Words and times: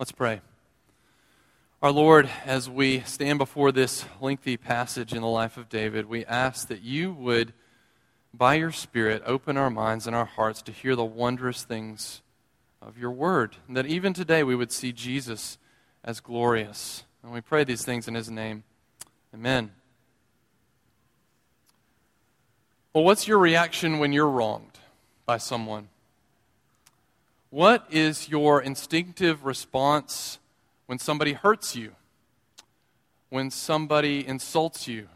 Let's 0.00 0.12
pray. 0.12 0.40
Our 1.82 1.90
Lord, 1.90 2.30
as 2.46 2.70
we 2.70 3.00
stand 3.00 3.38
before 3.38 3.70
this 3.70 4.06
lengthy 4.18 4.56
passage 4.56 5.12
in 5.12 5.20
the 5.20 5.28
life 5.28 5.58
of 5.58 5.68
David, 5.68 6.06
we 6.06 6.24
ask 6.24 6.68
that 6.68 6.80
you 6.80 7.12
would, 7.12 7.52
by 8.32 8.54
your 8.54 8.72
Spirit, 8.72 9.22
open 9.26 9.58
our 9.58 9.68
minds 9.68 10.06
and 10.06 10.16
our 10.16 10.24
hearts 10.24 10.62
to 10.62 10.72
hear 10.72 10.96
the 10.96 11.04
wondrous 11.04 11.64
things 11.64 12.22
of 12.80 12.96
your 12.96 13.10
word. 13.10 13.58
And 13.68 13.76
that 13.76 13.84
even 13.84 14.14
today 14.14 14.42
we 14.42 14.56
would 14.56 14.72
see 14.72 14.90
Jesus 14.90 15.58
as 16.02 16.20
glorious. 16.20 17.04
And 17.22 17.30
we 17.30 17.42
pray 17.42 17.64
these 17.64 17.84
things 17.84 18.08
in 18.08 18.14
his 18.14 18.30
name. 18.30 18.64
Amen. 19.34 19.70
Well, 22.94 23.04
what's 23.04 23.28
your 23.28 23.38
reaction 23.38 23.98
when 23.98 24.14
you're 24.14 24.30
wronged 24.30 24.78
by 25.26 25.36
someone? 25.36 25.88
What 27.50 27.84
is 27.90 28.28
your 28.28 28.62
instinctive 28.62 29.44
response 29.44 30.38
when 30.86 31.00
somebody 31.00 31.32
hurts 31.32 31.74
you? 31.74 31.96
When 33.28 33.50
somebody 33.50 34.26
insults 34.26 34.86
you? 34.86 35.08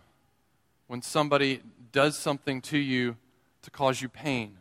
When 0.88 1.00
somebody 1.00 1.62
does 1.92 2.18
something 2.18 2.60
to 2.62 2.78
you 2.78 3.16
to 3.62 3.70
cause 3.70 4.02
you 4.02 4.08
pain? 4.08 4.56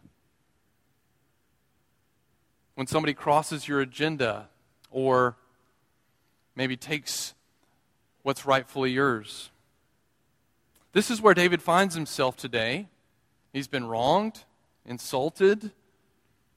When 2.76 2.86
somebody 2.86 3.16
crosses 3.16 3.68
your 3.68 3.82
agenda 3.82 4.50
or 4.92 5.36
maybe 6.56 6.78
takes 6.78 7.34
what's 8.22 8.46
rightfully 8.46 8.92
yours? 8.92 9.50
This 10.92 11.10
is 11.10 11.20
where 11.20 11.34
David 11.34 11.60
finds 11.60 11.96
himself 11.96 12.38
today. 12.38 12.88
He's 13.52 13.68
been 13.68 13.86
wronged, 13.86 14.44
insulted, 14.86 15.72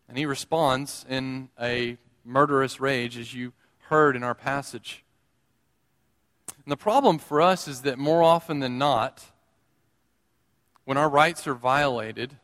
and 0.09 0.16
he 0.16 0.27
responds 0.27 1.05
in 1.09 1.48
a 1.60 1.96
murderous 2.24 2.80
rage, 2.80 3.16
as 3.16 3.34
you 3.34 3.52
heard 3.88 4.16
in 4.16 4.23
our 4.23 4.34
passage. 4.34 5.05
And 6.48 6.73
the 6.73 6.77
problem 6.77 7.19
for 7.19 7.41
us 7.41 7.69
is 7.69 7.83
that 7.83 7.98
more 7.98 8.22
often 8.22 8.61
than 8.61 8.78
not, 8.78 9.25
when 10.84 10.97
our 10.97 11.08
rights 11.08 11.47
are 11.47 11.55
violated, 11.55 12.36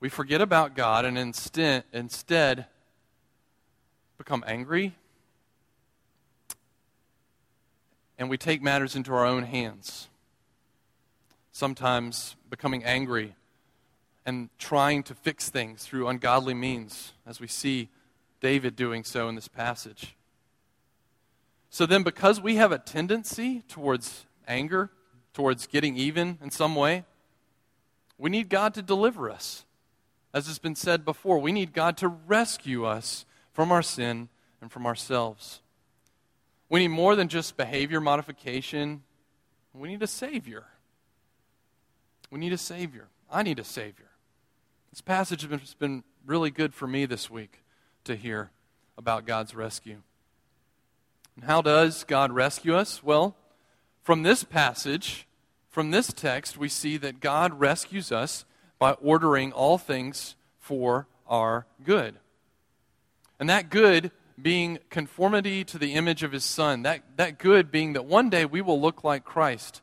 we 0.00 0.08
forget 0.08 0.40
about 0.40 0.74
God 0.74 1.04
and 1.04 1.18
instead, 1.18 1.84
instead 1.92 2.66
become 4.16 4.44
angry 4.46 4.94
and 8.20 8.28
we 8.28 8.36
take 8.36 8.62
matters 8.62 8.94
into 8.94 9.14
our 9.14 9.24
own 9.24 9.44
hands. 9.44 10.08
Sometimes 11.52 12.36
becoming 12.50 12.84
angry 12.84 13.34
and 14.26 14.50
trying 14.58 15.02
to 15.04 15.14
fix 15.14 15.48
things 15.48 15.84
through 15.84 16.08
ungodly 16.08 16.54
means, 16.54 17.12
as 17.26 17.40
we 17.40 17.46
see 17.46 17.88
David 18.40 18.76
doing 18.76 19.04
so 19.04 19.28
in 19.28 19.34
this 19.34 19.48
passage. 19.48 20.14
So 21.70 21.86
then, 21.86 22.02
because 22.02 22.40
we 22.40 22.56
have 22.56 22.72
a 22.72 22.78
tendency 22.78 23.62
towards 23.68 24.26
anger, 24.46 24.90
towards 25.32 25.66
getting 25.66 25.96
even 25.96 26.38
in 26.42 26.50
some 26.50 26.74
way, 26.74 27.04
we 28.18 28.28
need 28.28 28.48
God 28.48 28.74
to 28.74 28.82
deliver 28.82 29.30
us. 29.30 29.64
As 30.34 30.46
has 30.46 30.58
been 30.58 30.74
said 30.74 31.04
before, 31.04 31.38
we 31.38 31.52
need 31.52 31.72
God 31.72 31.96
to 31.98 32.08
rescue 32.08 32.84
us 32.84 33.24
from 33.52 33.72
our 33.72 33.82
sin 33.82 34.28
and 34.60 34.70
from 34.70 34.86
ourselves. 34.86 35.60
We 36.68 36.80
need 36.80 36.88
more 36.88 37.16
than 37.16 37.28
just 37.28 37.56
behavior 37.56 38.00
modification, 38.00 39.02
we 39.72 39.88
need 39.88 40.02
a 40.02 40.06
Savior. 40.06 40.64
We 42.30 42.38
need 42.38 42.52
a 42.52 42.58
Savior. 42.58 43.08
I 43.30 43.42
need 43.42 43.58
a 43.58 43.64
Savior. 43.64 44.09
This 44.90 45.00
passage 45.00 45.48
has 45.48 45.74
been 45.74 46.02
really 46.26 46.50
good 46.50 46.74
for 46.74 46.88
me 46.88 47.06
this 47.06 47.30
week 47.30 47.62
to 48.02 48.16
hear 48.16 48.50
about 48.98 49.24
God's 49.24 49.54
rescue. 49.54 50.02
And 51.36 51.44
how 51.44 51.62
does 51.62 52.02
God 52.02 52.32
rescue 52.32 52.74
us? 52.74 53.00
Well, 53.00 53.36
from 54.02 54.24
this 54.24 54.42
passage, 54.42 55.28
from 55.68 55.92
this 55.92 56.12
text, 56.12 56.58
we 56.58 56.68
see 56.68 56.96
that 56.96 57.20
God 57.20 57.60
rescues 57.60 58.10
us 58.10 58.44
by 58.80 58.92
ordering 58.94 59.52
all 59.52 59.78
things 59.78 60.34
for 60.58 61.06
our 61.28 61.66
good. 61.84 62.16
And 63.38 63.48
that 63.48 63.70
good 63.70 64.10
being 64.42 64.80
conformity 64.90 65.62
to 65.66 65.78
the 65.78 65.94
image 65.94 66.24
of 66.24 66.32
his 66.32 66.44
Son, 66.44 66.82
that, 66.82 67.04
that 67.16 67.38
good 67.38 67.70
being 67.70 67.92
that 67.92 68.06
one 68.06 68.28
day 68.28 68.44
we 68.44 68.60
will 68.60 68.80
look 68.80 69.04
like 69.04 69.24
Christ. 69.24 69.82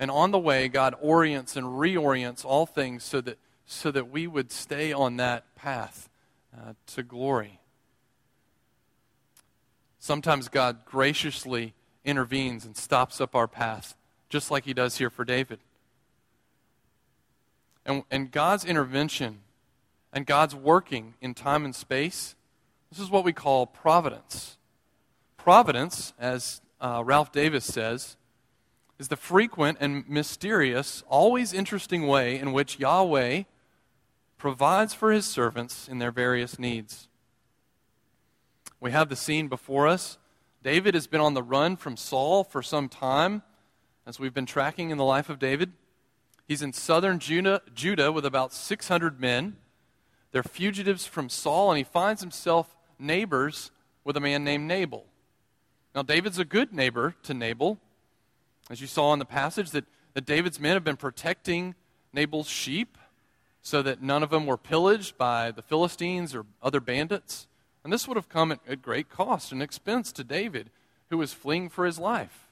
And 0.00 0.10
on 0.10 0.32
the 0.32 0.38
way, 0.40 0.66
God 0.66 0.96
orients 1.00 1.54
and 1.54 1.66
reorients 1.66 2.44
all 2.44 2.66
things 2.66 3.04
so 3.04 3.20
that 3.20 3.38
so 3.70 3.90
that 3.90 4.10
we 4.10 4.26
would 4.26 4.50
stay 4.50 4.92
on 4.94 5.18
that 5.18 5.54
path 5.54 6.08
uh, 6.56 6.72
to 6.86 7.02
glory. 7.02 7.60
Sometimes 9.98 10.48
God 10.48 10.86
graciously 10.86 11.74
intervenes 12.02 12.64
and 12.64 12.74
stops 12.74 13.20
up 13.20 13.34
our 13.34 13.46
path, 13.46 13.94
just 14.30 14.50
like 14.50 14.64
he 14.64 14.72
does 14.72 14.96
here 14.96 15.10
for 15.10 15.22
David. 15.22 15.58
And, 17.84 18.04
and 18.10 18.30
God's 18.30 18.64
intervention 18.64 19.40
and 20.14 20.24
God's 20.24 20.54
working 20.54 21.12
in 21.20 21.34
time 21.34 21.66
and 21.66 21.74
space, 21.74 22.36
this 22.90 22.98
is 22.98 23.10
what 23.10 23.22
we 23.22 23.34
call 23.34 23.66
providence. 23.66 24.56
Providence, 25.36 26.14
as 26.18 26.62
uh, 26.80 27.02
Ralph 27.04 27.32
Davis 27.32 27.66
says, 27.66 28.16
is 28.98 29.08
the 29.08 29.16
frequent 29.16 29.76
and 29.78 30.08
mysterious, 30.08 31.02
always 31.06 31.52
interesting 31.52 32.06
way 32.06 32.38
in 32.38 32.52
which 32.52 32.78
Yahweh 32.78 33.42
provides 34.38 34.94
for 34.94 35.10
his 35.10 35.26
servants 35.26 35.88
in 35.88 35.98
their 35.98 36.12
various 36.12 36.58
needs. 36.58 37.08
We 38.80 38.92
have 38.92 39.08
the 39.08 39.16
scene 39.16 39.48
before 39.48 39.88
us. 39.88 40.16
David 40.62 40.94
has 40.94 41.06
been 41.06 41.20
on 41.20 41.34
the 41.34 41.42
run 41.42 41.76
from 41.76 41.96
Saul 41.96 42.44
for 42.44 42.62
some 42.62 42.88
time, 42.88 43.42
as 44.06 44.18
we've 44.18 44.34
been 44.34 44.46
tracking 44.46 44.90
in 44.90 44.98
the 44.98 45.04
life 45.04 45.28
of 45.28 45.38
David. 45.38 45.72
He's 46.46 46.62
in 46.62 46.72
southern 46.72 47.18
Judah, 47.18 47.62
Judah 47.74 48.12
with 48.12 48.24
about 48.24 48.52
600 48.52 49.20
men. 49.20 49.56
They're 50.30 50.42
fugitives 50.42 51.06
from 51.06 51.28
Saul, 51.28 51.70
and 51.70 51.78
he 51.78 51.84
finds 51.84 52.22
himself 52.22 52.76
neighbors 52.98 53.70
with 54.04 54.16
a 54.16 54.20
man 54.20 54.44
named 54.44 54.66
Nabal. 54.66 55.04
Now, 55.94 56.02
David's 56.02 56.38
a 56.38 56.44
good 56.44 56.72
neighbor 56.72 57.14
to 57.24 57.34
Nabal. 57.34 57.78
As 58.70 58.80
you 58.80 58.86
saw 58.86 59.12
in 59.12 59.18
the 59.18 59.24
passage, 59.24 59.70
that, 59.72 59.84
that 60.14 60.26
David's 60.26 60.60
men 60.60 60.74
have 60.74 60.84
been 60.84 60.96
protecting 60.96 61.74
Nabal's 62.12 62.48
sheep 62.48 62.96
so 63.68 63.82
that 63.82 64.00
none 64.00 64.22
of 64.22 64.30
them 64.30 64.46
were 64.46 64.56
pillaged 64.56 65.18
by 65.18 65.50
the 65.50 65.60
Philistines 65.60 66.34
or 66.34 66.46
other 66.62 66.80
bandits. 66.80 67.46
And 67.84 67.92
this 67.92 68.08
would 68.08 68.16
have 68.16 68.30
come 68.30 68.50
at, 68.50 68.60
at 68.66 68.80
great 68.80 69.10
cost 69.10 69.52
and 69.52 69.62
expense 69.62 70.10
to 70.12 70.24
David, 70.24 70.70
who 71.10 71.18
was 71.18 71.34
fleeing 71.34 71.68
for 71.68 71.84
his 71.84 71.98
life. 71.98 72.48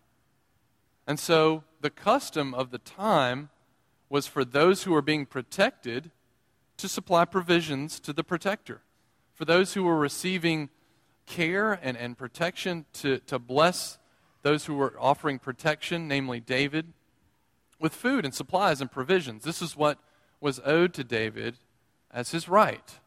And 1.06 1.18
so 1.18 1.64
the 1.80 1.88
custom 1.88 2.52
of 2.52 2.70
the 2.70 2.78
time 2.78 3.48
was 4.10 4.26
for 4.26 4.44
those 4.44 4.82
who 4.82 4.92
were 4.92 5.00
being 5.00 5.24
protected 5.24 6.10
to 6.76 6.86
supply 6.86 7.24
provisions 7.24 7.98
to 8.00 8.12
the 8.12 8.22
protector. 8.22 8.82
For 9.32 9.46
those 9.46 9.72
who 9.72 9.84
were 9.84 9.96
receiving 9.96 10.68
care 11.24 11.72
and, 11.82 11.96
and 11.96 12.18
protection 12.18 12.84
to, 12.92 13.20
to 13.20 13.38
bless 13.38 13.96
those 14.42 14.66
who 14.66 14.74
were 14.74 14.94
offering 15.00 15.38
protection, 15.38 16.08
namely 16.08 16.40
David, 16.40 16.92
with 17.80 17.94
food 17.94 18.26
and 18.26 18.34
supplies 18.34 18.82
and 18.82 18.92
provisions. 18.92 19.44
This 19.44 19.62
is 19.62 19.78
what 19.78 19.98
was 20.40 20.60
owed 20.64 20.94
to 20.94 21.04
David 21.04 21.56
as 22.10 22.30
his 22.30 22.48
right. 22.48 22.98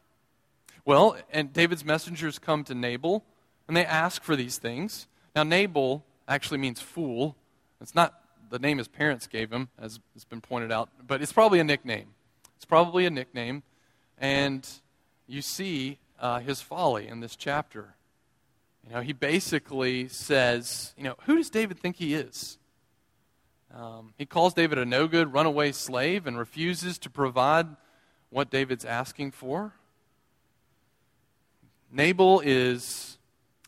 Well, 0.84 1.16
and 1.32 1.52
David's 1.52 1.84
messengers 1.84 2.38
come 2.38 2.64
to 2.64 2.74
Nabal 2.74 3.24
and 3.68 3.76
they 3.76 3.84
ask 3.84 4.22
for 4.22 4.36
these 4.36 4.58
things. 4.58 5.06
Now, 5.36 5.42
Nabal 5.42 6.04
actually 6.26 6.58
means 6.58 6.80
fool. 6.80 7.36
It's 7.80 7.94
not 7.94 8.14
the 8.50 8.58
name 8.58 8.78
his 8.78 8.88
parents 8.88 9.26
gave 9.26 9.52
him, 9.52 9.68
as 9.78 10.00
has 10.14 10.24
been 10.24 10.40
pointed 10.40 10.72
out, 10.72 10.90
but 11.06 11.22
it's 11.22 11.32
probably 11.32 11.60
a 11.60 11.64
nickname. 11.64 12.08
It's 12.56 12.64
probably 12.64 13.06
a 13.06 13.10
nickname. 13.10 13.62
And 14.18 14.66
you 15.26 15.40
see 15.40 15.98
uh, 16.18 16.40
his 16.40 16.60
folly 16.60 17.08
in 17.08 17.20
this 17.20 17.36
chapter. 17.36 17.94
You 18.86 18.94
know, 18.94 19.00
he 19.00 19.12
basically 19.12 20.08
says, 20.08 20.92
you 20.96 21.04
know, 21.04 21.14
who 21.26 21.36
does 21.36 21.50
David 21.50 21.78
think 21.78 21.96
he 21.96 22.14
is? 22.14 22.58
Um, 23.74 24.14
he 24.18 24.26
calls 24.26 24.54
David 24.54 24.78
a 24.78 24.84
no 24.84 25.06
good 25.06 25.32
runaway 25.32 25.72
slave 25.72 26.26
and 26.26 26.36
refuses 26.36 26.98
to 26.98 27.10
provide 27.10 27.66
what 28.28 28.50
David's 28.50 28.84
asking 28.84 29.30
for. 29.30 29.72
Nabal 31.92 32.40
is 32.44 33.18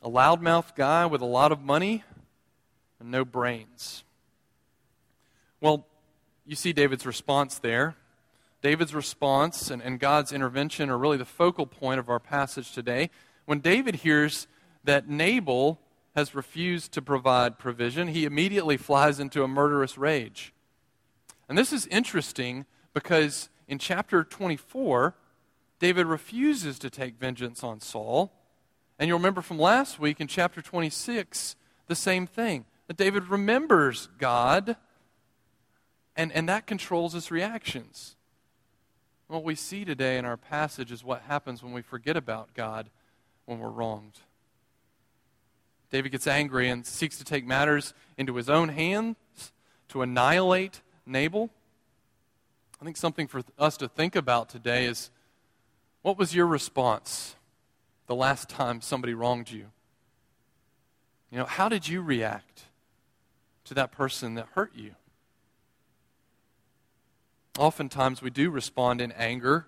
a 0.03 0.09
loudmouth 0.09 0.75
guy 0.75 1.07
with 1.07 1.21
a 1.21 1.27
lot 1.27 1.53
of 1.53 1.61
money 1.61 2.03
and 2.99 3.11
no 3.11 3.25
brains. 3.25 4.05
Well, 5.61 5.87
you 6.47 6.57
see 6.57 6.73
David's 6.73 7.07
response 7.07 7.59
there. 7.59 7.97
David's 8.63 8.95
response 8.95 9.71
and, 9.71 9.83
and 9.83 9.99
God's 9.99 10.33
intervention 10.33 10.91
are 10.91 10.99
really 10.99 11.17
the 11.17 11.25
focal 11.25 11.67
point 11.67 12.01
of 12.01 12.09
our 12.09 12.21
passage 12.21 12.73
today. 12.73 13.11
When 13.45 13.61
David 13.61 13.97
hears 13.97 14.47
that 14.85 15.09
Nabal 15.09 15.81
has 16.15 16.35
refused 16.35 16.93
to 16.93 17.03
provide 17.03 17.59
provision, 17.59 18.09
he 18.09 18.25
immediately 18.25 18.77
flies 18.77 19.19
into 19.19 19.43
a 19.43 19.49
murderous 19.49 19.97
rage. 19.97 20.53
And 21.49 21.57
this 21.57 21.73
is 21.73 21.87
interesting 21.87 22.67
because 22.93 23.49
in 23.67 23.79
chapter 23.79 24.23
24, 24.23 25.15
David 25.79 26.07
refuses 26.07 26.79
to 26.79 26.91
take 26.91 27.19
vengeance 27.19 27.65
on 27.65 27.81
Saul, 27.81 28.33
And 28.99 29.09
you'll 29.09 29.19
remember 29.19 29.43
from 29.43 29.59
last 29.59 29.99
week 29.99 30.21
in 30.21 30.29
chapter 30.29 30.63
26, 30.63 31.57
the 31.89 31.95
same 31.95 32.27
thing 32.27 32.67
that 32.87 32.97
David 32.97 33.29
remembers 33.29 34.09
God, 34.19 34.77
and, 36.15 36.31
and 36.33 36.49
that 36.49 36.67
controls 36.67 37.15
his 37.15 37.31
reactions. 37.31 38.17
What 39.29 39.45
we 39.45 39.55
see 39.55 39.85
today 39.85 40.19
in 40.19 40.27
our 40.27 40.37
passage 40.37 40.93
is 40.93 41.03
what 41.03 41.23
happens 41.23 41.63
when 41.63 41.73
we 41.73 41.81
forget 41.81 42.17
about 42.17 42.55
God 42.55 42.91
when 43.47 43.59
we're 43.59 43.71
wronged. 43.71 44.21
David 45.93 46.11
gets 46.11 46.27
angry 46.27 46.71
and 46.71 46.87
seeks 46.87 47.19
to 47.19 47.25
take 47.25 47.47
matters 47.47 47.93
into 48.17 48.35
his 48.37 48.49
own 48.49 48.71
hands 48.71 49.15
to 49.89 50.01
annihilate 50.01 50.81
Nabal. 51.05 51.51
I 52.81 52.85
think 52.87 52.97
something 52.97 53.29
for 53.29 53.43
us 53.59 53.77
to 53.77 53.89
think 53.89 54.17
about 54.17 54.49
today 54.49 54.87
is 54.87 55.11
what 56.01 56.17
was 56.17 56.35
your 56.35 56.47
response 56.47 57.37
the 58.07 58.15
last 58.15 58.49
time 58.49 58.81
somebody 58.81 59.13
wronged 59.13 59.51
you? 59.51 59.67
You 61.31 61.39
know, 61.39 61.45
how 61.45 61.69
did 61.69 61.87
you 61.87 62.01
react 62.01 62.63
to 63.67 63.75
that 63.75 63.93
person 63.93 64.33
that 64.35 64.47
hurt 64.55 64.73
you? 64.75 64.95
Oftentimes 67.59 68.23
we 68.23 68.31
do 68.31 68.49
respond 68.49 69.03
in 69.03 69.13
anger, 69.13 69.67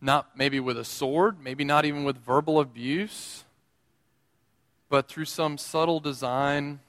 not 0.00 0.38
maybe 0.38 0.60
with 0.60 0.78
a 0.78 0.84
sword, 0.84 1.42
maybe 1.42 1.64
not 1.64 1.84
even 1.84 2.04
with 2.04 2.16
verbal 2.18 2.60
abuse, 2.60 3.44
but 4.88 5.08
through 5.08 5.26
some 5.26 5.58
subtle 5.58 6.00
design, 6.00 6.80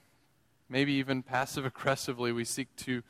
maybe 0.68 0.92
even 0.94 1.22
passive 1.22 1.66
aggressively, 1.66 2.32
we 2.32 2.44
seek 2.44 2.74
to 2.76 3.02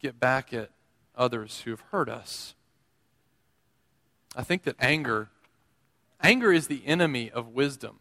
get 0.00 0.18
back 0.18 0.52
at 0.52 0.70
others 1.14 1.62
who 1.62 1.70
have 1.70 1.80
hurt 1.92 2.08
us. 2.08 2.54
I 4.34 4.42
think 4.42 4.64
that 4.64 4.76
anger 4.78 5.28
anger 6.22 6.50
is 6.50 6.66
the 6.66 6.82
enemy 6.86 7.30
of 7.30 7.48
wisdom. 7.48 8.00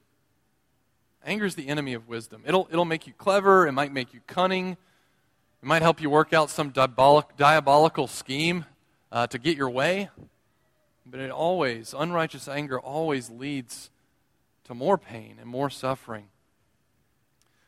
Anger 1.26 1.46
is 1.46 1.56
the 1.56 1.68
enemy 1.68 1.94
of 1.94 2.08
wisdom. 2.08 2.44
It'll, 2.46 2.68
it'll 2.72 2.86
make 2.86 3.08
you 3.08 3.14
clever, 3.14 3.68
it 3.68 3.72
might 3.72 3.92
make 3.92 4.14
you 4.14 4.22
cunning, 4.28 4.72
it 4.72 5.66
might 5.66 5.82
help 5.82 6.02
you 6.02 6.10
work 6.10 6.34
out 6.34 6.50
some 6.50 6.70
diabolic, 6.70 7.36
diabolical 7.36 8.08
scheme 8.08 8.66
uh, 9.12 9.28
to 9.28 9.38
get 9.38 9.58
your 9.58 9.70
way. 9.70 10.10
But 11.06 11.20
it 11.20 11.30
always, 11.30 11.94
unrighteous 11.98 12.48
anger 12.48 12.80
always 12.80 13.30
leads 13.30 13.90
to 14.66 14.74
more 14.74 14.98
pain 14.98 15.38
and 15.40 15.50
more 15.50 15.70
suffering. 15.70 16.26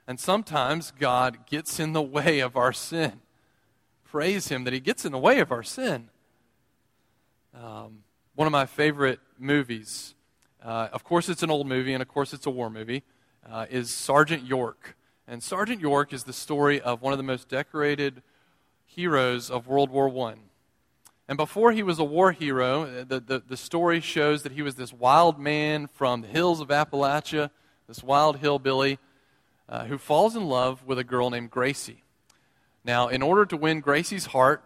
And 0.07 0.19
sometimes 0.19 0.91
God 0.91 1.45
gets 1.47 1.79
in 1.79 1.93
the 1.93 2.01
way 2.01 2.39
of 2.39 2.55
our 2.55 2.73
sin. 2.73 3.21
Praise 4.03 4.47
Him 4.47 4.63
that 4.63 4.73
He 4.73 4.79
gets 4.79 5.05
in 5.05 5.11
the 5.11 5.17
way 5.17 5.39
of 5.39 5.51
our 5.51 5.63
sin. 5.63 6.09
Um, 7.53 8.03
one 8.35 8.47
of 8.47 8.51
my 8.51 8.65
favorite 8.65 9.19
movies, 9.37 10.15
uh, 10.63 10.89
of 10.93 11.03
course, 11.03 11.27
it's 11.27 11.43
an 11.43 11.51
old 11.51 11.67
movie, 11.67 11.93
and 11.93 12.01
of 12.01 12.07
course, 12.07 12.33
it's 12.33 12.45
a 12.45 12.49
war 12.49 12.69
movie, 12.69 13.03
uh, 13.49 13.65
is 13.69 13.93
Sergeant 13.93 14.45
York. 14.45 14.95
And 15.27 15.43
Sergeant 15.43 15.81
York 15.81 16.13
is 16.13 16.23
the 16.23 16.33
story 16.33 16.79
of 16.79 17.01
one 17.01 17.13
of 17.13 17.17
the 17.17 17.23
most 17.23 17.49
decorated 17.49 18.21
heroes 18.85 19.51
of 19.51 19.67
World 19.67 19.89
War 19.89 20.09
I. 20.29 20.35
And 21.27 21.37
before 21.37 21.73
he 21.73 21.83
was 21.83 21.99
a 21.99 22.05
war 22.05 22.31
hero, 22.31 22.83
uh, 22.83 23.03
the, 23.03 23.19
the, 23.19 23.43
the, 23.45 23.57
story 23.57 23.99
shows 23.99 24.43
that 24.43 24.53
he 24.53 24.61
was 24.61 24.75
this 24.75 24.93
wild 24.93 25.37
man 25.37 25.87
from 25.87 26.21
the 26.21 26.27
hills 26.27 26.61
of 26.61 26.69
Appalachia, 26.69 27.49
this 27.87 28.01
wild 28.01 28.37
hillbilly, 28.37 28.97
uh, 29.67 29.85
who 29.85 29.97
falls 29.97 30.37
in 30.37 30.45
love 30.47 30.85
with 30.85 30.97
a 30.97 31.03
girl 31.03 31.29
named 31.29 31.51
Gracie. 31.51 32.03
Now, 32.85 33.09
in 33.09 33.21
order 33.21 33.45
to 33.45 33.57
win 33.57 33.81
Gracie's 33.81 34.27
heart, 34.27 34.63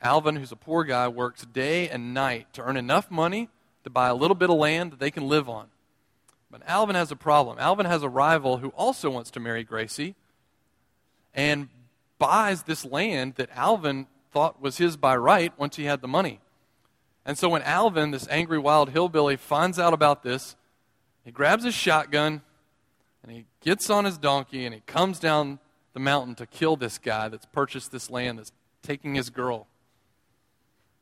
Alvin, 0.00 0.36
who's 0.36 0.52
a 0.52 0.56
poor 0.56 0.84
guy, 0.84 1.08
works 1.08 1.44
day 1.44 1.90
and 1.90 2.14
night 2.14 2.52
to 2.54 2.62
earn 2.62 2.78
enough 2.78 3.10
money 3.10 3.50
to 3.84 3.90
buy 3.90 4.08
a 4.08 4.14
little 4.14 4.34
bit 4.34 4.48
of 4.48 4.56
land 4.56 4.92
that 4.92 4.98
they 4.98 5.10
can 5.10 5.28
live 5.28 5.48
on. 5.48 5.66
But 6.50 6.62
Alvin 6.66 6.96
has 6.96 7.10
a 7.10 7.16
problem. 7.16 7.58
Alvin 7.58 7.86
has 7.86 8.02
a 8.02 8.08
rival 8.08 8.58
who 8.58 8.68
also 8.70 9.10
wants 9.10 9.30
to 9.32 9.40
marry 9.40 9.64
Gracie 9.64 10.14
and 11.34 11.68
buys 12.18 12.62
this 12.62 12.84
land 12.84 13.34
that 13.34 13.50
Alvin 13.54 14.06
thought 14.32 14.60
was 14.60 14.78
his 14.78 14.96
by 14.96 15.16
right 15.16 15.52
once 15.58 15.76
he 15.76 15.84
had 15.84 16.00
the 16.00 16.08
money. 16.08 16.40
And 17.24 17.38
so 17.38 17.48
when 17.48 17.62
Alvin, 17.62 18.10
this 18.10 18.26
angry 18.28 18.58
wild 18.58 18.90
hillbilly, 18.90 19.36
finds 19.36 19.78
out 19.78 19.92
about 19.92 20.22
this, 20.22 20.56
he 21.24 21.30
grabs 21.30 21.64
his 21.64 21.74
shotgun 21.74 22.42
and 23.22 23.30
he 23.30 23.46
gets 23.60 23.88
on 23.90 24.04
his 24.04 24.18
donkey 24.18 24.64
and 24.64 24.74
he 24.74 24.80
comes 24.86 25.20
down 25.20 25.60
the 25.92 26.00
mountain 26.00 26.34
to 26.36 26.46
kill 26.46 26.76
this 26.76 26.98
guy 26.98 27.28
that's 27.28 27.46
purchased 27.46 27.92
this 27.92 28.10
land 28.10 28.38
that's 28.38 28.52
taking 28.82 29.14
his 29.14 29.30
girl. 29.30 29.68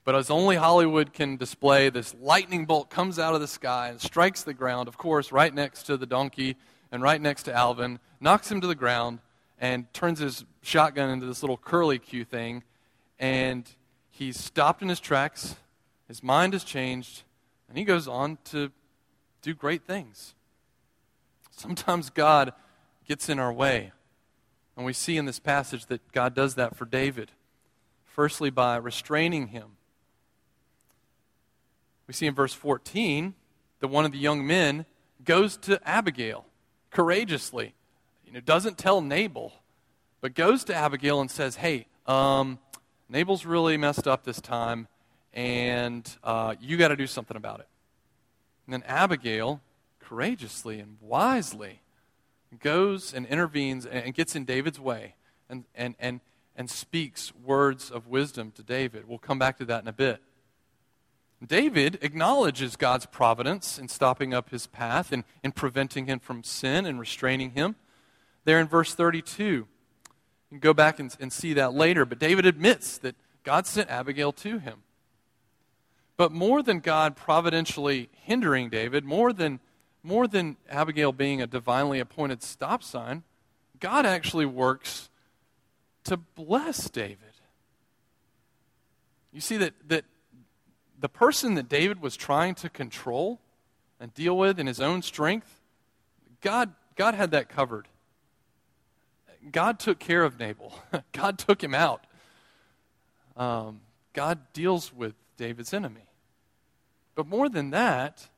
But 0.05 0.15
as 0.15 0.31
only 0.31 0.57
Hollywood 0.57 1.13
can 1.13 1.37
display, 1.37 1.89
this 1.89 2.15
lightning 2.21 2.67
bolt 2.67 2.91
comes 2.91 3.19
out 3.19 3.35
of 3.35 3.41
the 3.41 3.47
sky 3.47 3.89
and 3.89 4.01
strikes 4.01 4.43
the 4.43 4.55
ground, 4.55 4.89
of 4.89 4.99
course, 4.99 5.31
right 5.31 5.55
next 5.55 5.85
to 5.85 5.97
the 5.97 6.07
donkey 6.07 6.57
and 6.91 7.03
right 7.03 7.21
next 7.21 7.45
to 7.45 7.55
Alvin, 7.55 8.01
knocks 8.21 8.51
him 8.51 8.61
to 8.61 8.67
the 8.67 8.75
ground, 8.75 9.21
and 9.61 9.93
turns 9.93 10.19
his 10.19 10.45
shotgun 10.63 11.11
into 11.11 11.27
this 11.27 11.43
little 11.43 11.57
curly 11.57 11.99
Q 11.99 12.25
thing 12.25 12.63
and 13.21 13.69
he's 14.09 14.41
stopped 14.41 14.83
in 14.83 14.89
his 14.89 14.99
tracks. 14.99 15.55
His 16.09 16.23
mind 16.23 16.55
has 16.55 16.65
changed, 16.65 17.23
and 17.69 17.79
he 17.79 17.85
goes 17.85 18.09
on 18.09 18.39
to 18.47 18.73
do 19.43 19.55
great 19.55 19.85
things. 19.85 20.35
Sometimes 21.53 22.11
God 22.11 22.53
gets 23.07 23.29
in 23.29 23.39
our 23.39 23.53
way. 23.53 23.93
And 24.77 24.87
we 24.87 24.95
see 24.95 25.19
in 25.19 25.27
this 25.27 25.39
passage 25.39 25.87
that 25.87 26.11
God 26.13 26.35
does 26.35 26.55
that 26.55 26.75
for 26.75 26.87
David. 26.87 27.33
Firstly, 28.05 28.51
by 28.51 28.77
restraining 28.77 29.49
him. 29.49 29.77
We 32.07 32.15
see 32.15 32.27
in 32.27 32.35
verse 32.35 32.55
14 32.55 33.35
that 33.81 33.89
one 33.89 34.05
of 34.05 34.13
the 34.13 34.19
young 34.19 34.47
men 34.47 34.87
goes 35.23 35.57
to 35.59 35.81
Abigail 35.87 36.47
courageously. 36.91 37.75
You 38.25 38.33
know, 38.33 38.41
doesn't 38.41 38.79
tell 38.79 39.01
Nabal, 39.01 39.53
but 40.21 40.35
goes 40.35 40.65
to 40.65 40.75
Abigail 40.75 41.21
and 41.21 41.31
says, 41.31 41.57
Hey, 41.57 41.87
um, 42.07 42.59
Nabal's 43.11 43.45
really 43.45 43.77
messed 43.77 44.07
up 44.07 44.23
this 44.23 44.41
time, 44.41 44.87
and 45.35 46.09
uh, 46.23 46.55
you 46.61 46.77
got 46.77 46.89
to 46.89 46.97
do 46.97 47.09
something 47.09 47.37
about 47.37 47.59
it. 47.59 47.67
And 48.67 48.73
then 48.73 48.83
Abigail, 48.85 49.61
courageously 49.99 50.79
and 50.79 50.97
wisely, 51.01 51.81
goes 52.61 53.13
and 53.13 53.27
intervenes 53.27 53.85
and 53.85 54.15
gets 54.15 54.37
in 54.37 54.45
David's 54.45 54.79
way 54.79 55.17
and, 55.49 55.65
and, 55.75 55.97
and, 55.99 56.21
and 56.57 56.71
speaks 56.71 57.33
words 57.35 57.91
of 57.91 58.07
wisdom 58.07 58.53
to 58.53 58.63
David. 58.63 59.09
We'll 59.09 59.19
come 59.19 59.41
back 59.41 59.59
to 59.59 59.65
that 59.65 59.83
in 59.83 59.89
a 59.89 59.93
bit. 59.93 60.23
David 61.45 61.99
acknowledges 62.03 62.77
God's 62.77 63.07
providence 63.07 63.79
in 63.79 63.89
stopping 63.89 64.33
up 64.33 64.51
his 64.51 64.67
path 64.67 65.11
and 65.11 65.25
in 65.43 65.53
preventing 65.53 66.07
him 66.07 66.21
from 66.21 66.45
sin 66.45 66.87
and 66.87 67.01
restraining 67.01 67.53
him. 67.53 67.77
There 68.45 68.61
in 68.61 68.69
verse 68.69 68.95
32, 68.95 69.67
you 70.51 70.57
can 70.57 70.61
go 70.61 70.75
back 70.75 70.99
and, 70.99 71.15
and 71.21 71.33
see 71.33 71.55
that 71.55 71.75
later. 71.75 72.05
But 72.05 72.19
David 72.19 72.45
admits 72.45 72.99
that 72.99 73.15
God 73.45 73.67
sent 73.67 73.89
Abigail 73.89 74.33
to 74.33 74.59
him. 74.59 74.83
But 76.17 76.33
more 76.33 76.63
than 76.63 76.81
God 76.81 77.17
providentially 77.17 78.11
hindering 78.13 78.69
David, 78.69 79.05
more 79.05 79.33
than, 79.33 79.61
more 80.03 80.27
than 80.29 80.57
Abigail 80.69 81.13
being 81.13 81.41
a 81.41 81.47
divinely 81.47 82.01
appointed 82.01 82.43
stop 82.43 82.83
sign, 82.83 83.23
God 83.79 84.05
actually 84.05 84.45
works 84.45 85.09
to 86.05 86.17
bless 86.17 86.91
David. 86.91 87.19
You 89.33 89.41
see 89.41 89.57
that, 89.59 89.75
that 89.89 90.05
the 90.99 91.09
person 91.09 91.55
that 91.55 91.69
David 91.69 92.03
was 92.03 92.17
trying 92.17 92.55
to 92.57 92.69
control 92.69 93.41
and 93.99 94.13
deal 94.13 94.37
with 94.37 94.59
in 94.59 94.67
his 94.67 94.81
own 94.81 95.03
strength, 95.03 95.61
God, 96.41 96.73
God 96.97 97.15
had 97.15 97.31
that 97.31 97.49
covered. 97.49 97.87
God 99.51 99.79
took 99.79 99.99
care 99.99 100.25
of 100.25 100.39
Nabal. 100.39 100.75
God 101.13 101.39
took 101.39 101.63
him 101.63 101.75
out. 101.75 102.05
Um, 103.37 103.81
God 104.13 104.41
deals 104.53 104.93
with 104.93 105.15
David's 105.37 105.73
enemy. 105.73 106.09
But 107.15 107.27
more 107.27 107.49
than 107.49 107.71
that, 107.71 108.29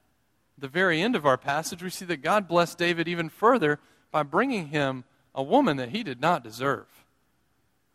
the 0.56 0.68
very 0.68 1.02
end 1.02 1.16
of 1.16 1.26
our 1.26 1.36
passage, 1.36 1.82
we 1.82 1.90
see 1.90 2.04
that 2.04 2.22
God 2.22 2.46
blessed 2.46 2.78
David 2.78 3.08
even 3.08 3.28
further 3.28 3.80
by 4.10 4.22
bringing 4.22 4.68
him 4.68 5.04
a 5.34 5.42
woman 5.42 5.76
that 5.78 5.90
he 5.90 6.02
did 6.02 6.20
not 6.20 6.44
deserve. 6.44 6.86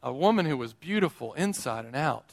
A 0.04 0.12
woman 0.14 0.46
who 0.46 0.58
was 0.58 0.74
beautiful 0.74 1.34
inside 1.34 1.86
and 1.86 1.96
out. 1.96 2.32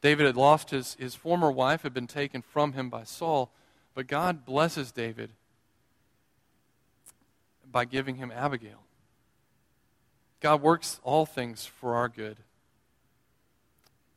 David 0.00 0.26
had 0.26 0.36
lost 0.36 0.70
his, 0.70 0.94
his 0.94 1.14
former 1.14 1.50
wife, 1.50 1.82
had 1.82 1.94
been 1.94 2.06
taken 2.06 2.42
from 2.42 2.72
him 2.72 2.90
by 2.90 3.04
Saul, 3.04 3.52
but 3.94 4.06
God 4.06 4.44
blesses 4.44 4.90
David 4.90 5.30
by 7.70 7.84
giving 7.84 8.16
him 8.16 8.32
Abigail. 8.32 8.82
God 10.42 10.60
works 10.60 11.00
all 11.04 11.24
things 11.24 11.64
for 11.64 11.94
our 11.94 12.08
good, 12.08 12.38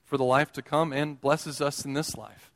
for 0.03 0.17
the 0.17 0.24
life 0.24 0.51
to 0.53 0.63
come, 0.63 0.91
and 0.91 1.22
blesses 1.22 1.62
us 1.62 1.86
in 1.86 1.94
this 1.94 2.17
life. 2.17 2.51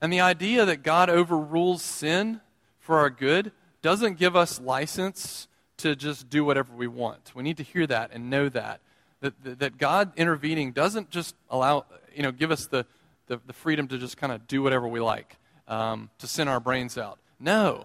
And 0.00 0.10
the 0.10 0.20
idea 0.20 0.64
that 0.64 0.82
God 0.82 1.10
overrules 1.10 1.82
sin 1.82 2.40
for 2.78 2.98
our 2.98 3.10
good 3.10 3.52
doesn't 3.82 4.18
give 4.18 4.34
us 4.34 4.58
license 4.58 5.48
to 5.76 5.94
just 5.94 6.30
do 6.30 6.46
whatever 6.46 6.74
we 6.74 6.86
want. 6.86 7.32
We 7.34 7.42
need 7.42 7.58
to 7.58 7.62
hear 7.62 7.86
that 7.86 8.10
and 8.12 8.30
know 8.30 8.48
that. 8.48 8.80
That, 9.20 9.58
that 9.58 9.76
God 9.76 10.12
intervening 10.16 10.72
doesn't 10.72 11.10
just 11.10 11.34
allow, 11.50 11.84
you 12.14 12.22
know, 12.22 12.32
give 12.32 12.50
us 12.50 12.66
the, 12.68 12.86
the, 13.26 13.38
the 13.46 13.52
freedom 13.52 13.86
to 13.88 13.98
just 13.98 14.16
kind 14.16 14.32
of 14.32 14.46
do 14.46 14.62
whatever 14.62 14.88
we 14.88 14.98
like, 14.98 15.36
um, 15.68 16.08
to 16.20 16.26
sin 16.26 16.48
our 16.48 16.58
brains 16.58 16.96
out. 16.96 17.18
No. 17.38 17.84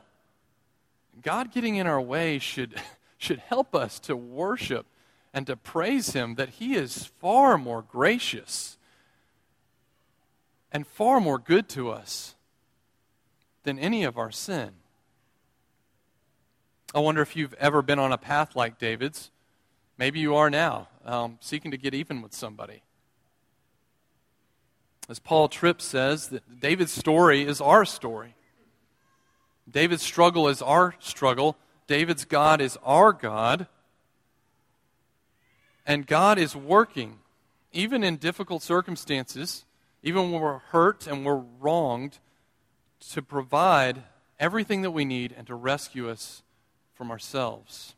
God 1.22 1.52
getting 1.52 1.76
in 1.76 1.88
our 1.88 2.00
way 2.00 2.40
should, 2.40 2.82
should 3.18 3.40
help 3.40 3.76
us 3.76 4.00
to 4.02 4.16
worship 4.16 4.86
and 5.36 5.46
to 5.48 5.58
praise 5.58 6.14
Him 6.14 6.36
that 6.36 6.50
He 6.50 6.76
is 6.76 7.12
far 7.20 7.58
more 7.58 7.82
gracious 7.82 8.78
and 10.72 10.88
far 10.88 11.20
more 11.20 11.38
good 11.38 11.68
to 11.70 11.92
us 11.92 12.36
than 13.64 13.78
any 13.78 14.06
of 14.06 14.18
our 14.18 14.32
sin. 14.32 14.72
I 16.96 17.00
wonder 17.00 17.22
if 17.22 17.36
you've 17.36 17.54
ever 17.56 17.82
been 17.82 18.00
on 18.00 18.14
a 18.14 18.18
path 18.18 18.56
like 18.56 18.80
David's. 18.80 19.30
Maybe 19.98 20.22
you 20.22 20.36
are 20.36 20.50
now, 20.50 20.88
um, 21.04 21.38
seeking 21.42 21.72
to 21.72 21.78
get 21.78 21.94
even 21.94 22.22
with 22.22 22.34
somebody. 22.34 22.82
As 25.10 25.20
Paul 25.20 25.50
Tripp 25.50 25.82
says, 25.82 26.30
that 26.30 26.62
David's 26.62 26.94
story 26.94 27.46
is 27.46 27.60
our 27.60 27.84
story. 27.84 28.36
David's 29.70 30.04
struggle 30.04 30.48
is 30.48 30.62
our 30.62 30.96
struggle. 31.00 31.58
David's 31.88 32.24
God 32.24 32.62
is 32.62 32.78
our 32.84 33.12
God. 33.12 33.68
And 35.86 36.08
God 36.08 36.40
is 36.40 36.56
working, 36.56 37.20
even 37.72 38.04
in 38.04 38.18
difficult 38.18 38.64
circumstances, 38.64 39.66
even 40.02 40.32
when 40.32 40.42
we're 40.42 40.58
hurt 40.58 41.08
and 41.08 41.26
we're 41.26 41.44
wronged, 41.60 42.20
to 43.12 43.22
provide 43.22 44.04
everything 44.40 44.82
that 44.82 44.92
we 44.92 45.06
need 45.06 45.34
and 45.38 45.46
to 45.48 45.56
rescue 45.56 46.10
us 46.10 46.42
from 46.94 47.12
ourselves. 47.12 47.96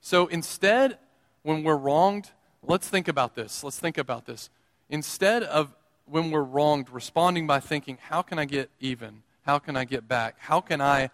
So 0.00 0.26
instead, 0.26 0.98
when 1.42 1.64
we're 1.64 1.76
wronged, 1.76 2.30
let's 2.62 2.88
think 2.88 3.08
about 3.08 3.34
this. 3.34 3.62
Let's 3.62 3.78
think 3.78 3.98
about 3.98 4.26
this. 4.26 4.48
Instead 4.88 5.42
of 5.42 5.74
when 6.06 6.30
we're 6.30 6.42
wronged, 6.42 6.90
responding 6.90 7.46
by 7.46 7.60
thinking, 7.60 7.98
how 8.08 8.22
can 8.22 8.38
I 8.38 8.44
get 8.44 8.70
even? 8.80 9.22
How 9.42 9.58
can 9.58 9.76
I 9.76 9.84
get 9.84 10.06
back? 10.08 10.36
How 10.38 10.60
can 10.60 10.80
I 10.80 11.10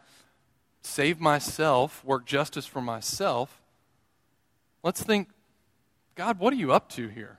save 0.83 1.21
myself, 1.21 2.05
work 2.05 2.25
justice 2.25 2.67
for 2.67 2.81
myself? 2.81 3.61
Let's 4.83 5.03
think, 5.03 5.29
God, 6.15 6.39
what 6.39 6.53
are 6.53 6.57
you 6.57 6.73
up 6.73 6.89
to 6.91 7.09
here? 7.09 7.39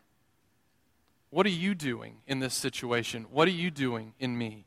What 1.30 1.46
are 1.46 1.50
you 1.50 1.76
doing 1.76 2.18
in 2.28 2.40
this 2.40 2.54
situation? 2.54 3.26
What 3.32 3.48
are 3.48 3.52
you 3.52 3.72
doing 3.72 4.14
in 4.20 4.38
me? 4.38 4.66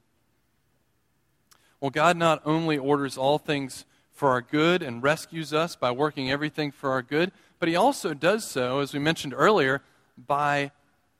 Well, 1.81 1.91
God 1.91 2.17
not 2.17 2.41
only 2.47 2.79
orders 2.79 3.19
all 3.19 3.39
things 3.39 3.85
for 4.13 4.31
our 4.31 4.41
good 4.41 4.83
and 4.83 5.03
rescues 5.03 5.53
us 5.53 5.77
by 5.77 5.91
working 5.91 6.31
everything 6.31 6.71
for 6.71 6.91
our 6.91 7.03
good, 7.03 7.33
but 7.59 7.69
He 7.69 7.77
also 7.77 8.15
does 8.15 8.49
so, 8.49 8.79
as 8.79 8.95
we 8.95 8.99
mentioned 8.99 9.35
earlier, 9.37 9.83
by 10.17 10.71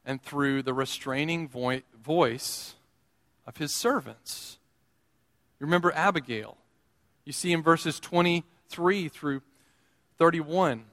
and 0.07 0.23
through 0.23 0.63
the 0.63 0.73
restraining 0.73 1.49
vo- 1.49 1.83
voice 2.03 2.75
of 3.47 3.59
His 3.59 3.75
servants. 3.75 4.59
You 5.61 5.67
Remember 5.67 5.93
Abigail. 5.93 6.57
You 7.25 7.33
see 7.33 7.53
in 7.53 7.63
verses 7.63 8.01
23 8.01 9.09
through 9.09 9.43
31 10.19 10.85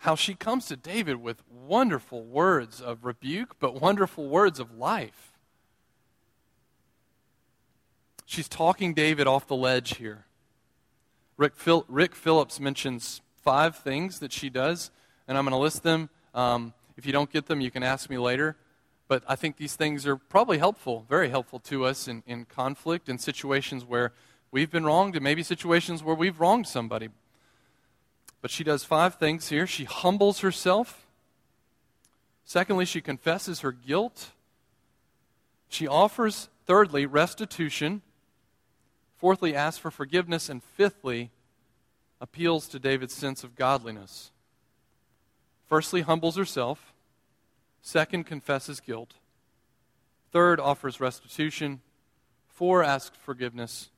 how 0.00 0.14
she 0.14 0.34
comes 0.34 0.64
to 0.66 0.76
David 0.76 1.16
with 1.16 1.42
wonderful 1.50 2.24
words 2.24 2.80
of 2.80 3.04
rebuke, 3.04 3.56
but 3.60 3.80
wonderful 3.80 4.28
words 4.28 4.58
of 4.58 4.78
life. 4.78 5.32
She's 8.24 8.48
talking 8.48 8.94
David 8.94 9.26
off 9.26 9.46
the 9.46 9.56
ledge 9.56 9.98
here. 9.98 10.24
Rick, 11.36 11.54
Phil, 11.54 11.84
Rick 11.86 12.14
Phillips 12.14 12.58
mentions 12.58 13.20
five 13.42 13.76
things 13.76 14.20
that 14.20 14.32
she 14.32 14.48
does, 14.48 14.90
and 15.28 15.36
I'm 15.36 15.44
going 15.44 15.52
to 15.52 15.58
list 15.58 15.82
them. 15.82 16.08
Um, 16.34 16.72
if 16.96 17.04
you 17.04 17.12
don't 17.12 17.30
get 17.30 17.46
them, 17.46 17.60
you 17.60 17.70
can 17.70 17.82
ask 17.82 18.08
me 18.08 18.16
later. 18.16 18.56
But 19.06 19.22
I 19.28 19.36
think 19.36 19.58
these 19.58 19.76
things 19.76 20.06
are 20.06 20.16
probably 20.16 20.56
helpful, 20.56 21.04
very 21.10 21.28
helpful 21.28 21.58
to 21.60 21.84
us 21.84 22.08
in, 22.08 22.22
in 22.26 22.46
conflict 22.46 23.10
and 23.10 23.20
situations 23.20 23.84
where 23.84 24.12
we've 24.50 24.70
been 24.70 24.84
wronged 24.84 25.14
and 25.16 25.24
maybe 25.24 25.42
situations 25.42 26.02
where 26.02 26.14
we've 26.14 26.40
wronged 26.40 26.66
somebody. 26.66 27.10
But 28.42 28.50
she 28.50 28.64
does 28.64 28.84
five 28.84 29.16
things 29.16 29.48
here. 29.48 29.66
She 29.66 29.84
humbles 29.84 30.40
herself. 30.40 31.06
Secondly, 32.44 32.84
she 32.84 33.00
confesses 33.00 33.60
her 33.60 33.72
guilt. 33.72 34.30
She 35.68 35.86
offers, 35.86 36.48
thirdly, 36.66 37.06
restitution. 37.06 38.02
Fourthly, 39.16 39.54
asks 39.54 39.78
for 39.78 39.90
forgiveness. 39.90 40.48
And 40.48 40.62
fifthly, 40.62 41.30
appeals 42.20 42.66
to 42.68 42.78
David's 42.78 43.14
sense 43.14 43.44
of 43.44 43.56
godliness. 43.56 44.30
Firstly, 45.68 46.00
humbles 46.00 46.36
herself. 46.36 46.92
Second, 47.82 48.24
confesses 48.24 48.80
guilt. 48.80 49.14
Third, 50.32 50.58
offers 50.58 50.98
restitution. 50.98 51.80
Four, 52.48 52.82
asks 52.82 53.16
forgiveness. 53.16 53.90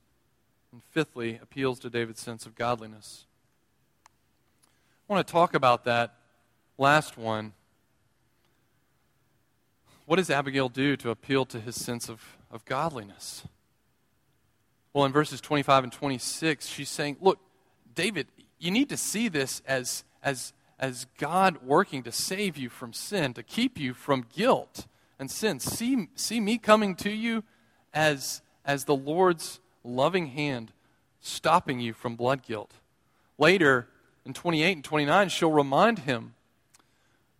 And 0.73 0.83
fifthly, 0.83 1.39
appeals 1.41 1.79
to 1.81 1.91
David's 1.91 2.21
sense 2.21 2.45
of 2.45 2.55
godliness. 2.55 3.27
I 5.13 5.15
want 5.17 5.27
to 5.27 5.33
talk 5.33 5.53
about 5.53 5.85
that 5.85 6.15
last 6.79 7.19
one. 7.19 7.53
What 10.07 10.17
does 10.17 10.31
Abigail 10.31 10.71
do 10.71 10.97
to 10.97 11.11
appeal 11.11 11.45
to 11.47 11.61
his 11.61 11.77
sense 11.77 12.09
of, 12.09 12.39
of 12.51 12.65
godliness? 12.65 13.43
Well, 14.95 15.05
in 15.05 15.13
verses 15.13 15.43
25 15.43 15.85
and 15.85 15.93
26, 15.93 16.67
she's 16.67 16.89
saying, 16.89 17.19
Look, 17.21 17.41
David, 17.95 18.27
you 18.59 18.71
need 18.71 18.89
to 18.89 18.97
see 18.97 19.29
this 19.29 19.61
as, 19.67 20.05
as 20.23 20.55
as 20.79 21.07
God 21.19 21.59
working 21.63 22.03
to 22.05 22.11
save 22.11 22.57
you 22.57 22.71
from 22.71 22.95
sin, 22.95 23.35
to 23.35 23.43
keep 23.43 23.79
you 23.79 23.93
from 23.93 24.25
guilt 24.35 24.87
and 25.19 25.31
sin. 25.31 25.61
See, 25.61 26.09
see 26.15 26.41
me 26.41 26.57
coming 26.57 26.97
to 26.97 27.11
you 27.11 27.45
as, 27.93 28.41
as 28.65 28.87
the 28.87 28.97
Lord's 28.97 29.61
loving 29.85 30.29
hand 30.29 30.73
stopping 31.21 31.81
you 31.81 31.93
from 31.93 32.17
blood 32.17 32.43
guilt. 32.43 32.73
Later, 33.37 33.89
in 34.25 34.33
28 34.33 34.73
and 34.73 34.85
29, 34.85 35.29
she'll 35.29 35.51
remind 35.51 36.01
him 36.01 36.35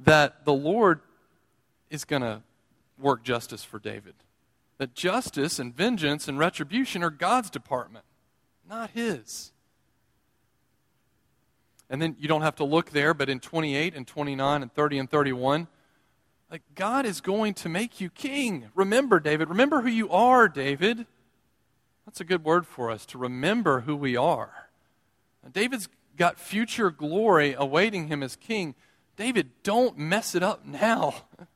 that 0.01 0.45
the 0.45 0.53
Lord 0.53 1.01
is 1.91 2.05
going 2.05 2.23
to 2.23 2.43
work 2.99 3.23
justice 3.23 3.63
for 3.63 3.79
David. 3.79 4.15
That 4.79 4.95
justice 4.95 5.59
and 5.59 5.75
vengeance 5.75 6.27
and 6.27 6.39
retribution 6.39 7.05
are 7.05 7.11
God's 7.11 7.51
department, 7.51 8.05
not 8.69 8.91
his. 8.91 9.53
And 11.89 12.01
then 12.01 12.17
you 12.19 12.27
don't 12.27 12.43
have 12.43 12.57
to 12.57 12.65
look 12.65 12.91
there, 12.91 13.15
but 13.15 13.29
in 13.29 13.39
28 13.39 13.95
and 13.95 14.07
29 14.07 14.63
and 14.63 14.73
30 14.73 14.99
and 14.99 15.11
31, 15.11 15.69
like 16.51 16.63
God 16.75 17.07
is 17.07 17.21
going 17.21 17.55
to 17.55 17.69
make 17.69 18.01
you 18.01 18.11
king. 18.11 18.71
Remember, 18.75 19.21
David. 19.21 19.49
Remember 19.49 19.83
who 19.83 19.89
you 19.89 20.11
are, 20.11 20.49
David. 20.49 21.07
That's 22.07 22.21
a 22.21 22.25
good 22.25 22.45
word 22.45 22.67
for 22.67 22.91
us 22.91 23.07
to 23.07 23.19
remember 23.19 23.81
who 23.81 23.95
we 23.95 24.17
are. 24.17 24.69
David's 25.53 25.89
got 26.17 26.39
future 26.39 26.91
glory 26.91 27.55
awaiting 27.57 28.09
him 28.09 28.23
as 28.23 28.37
king. 28.37 28.75
David, 29.17 29.51
don't 29.63 29.99
mess 29.99 30.35
it 30.35 30.43
up 30.43 30.65
now. 30.65 31.15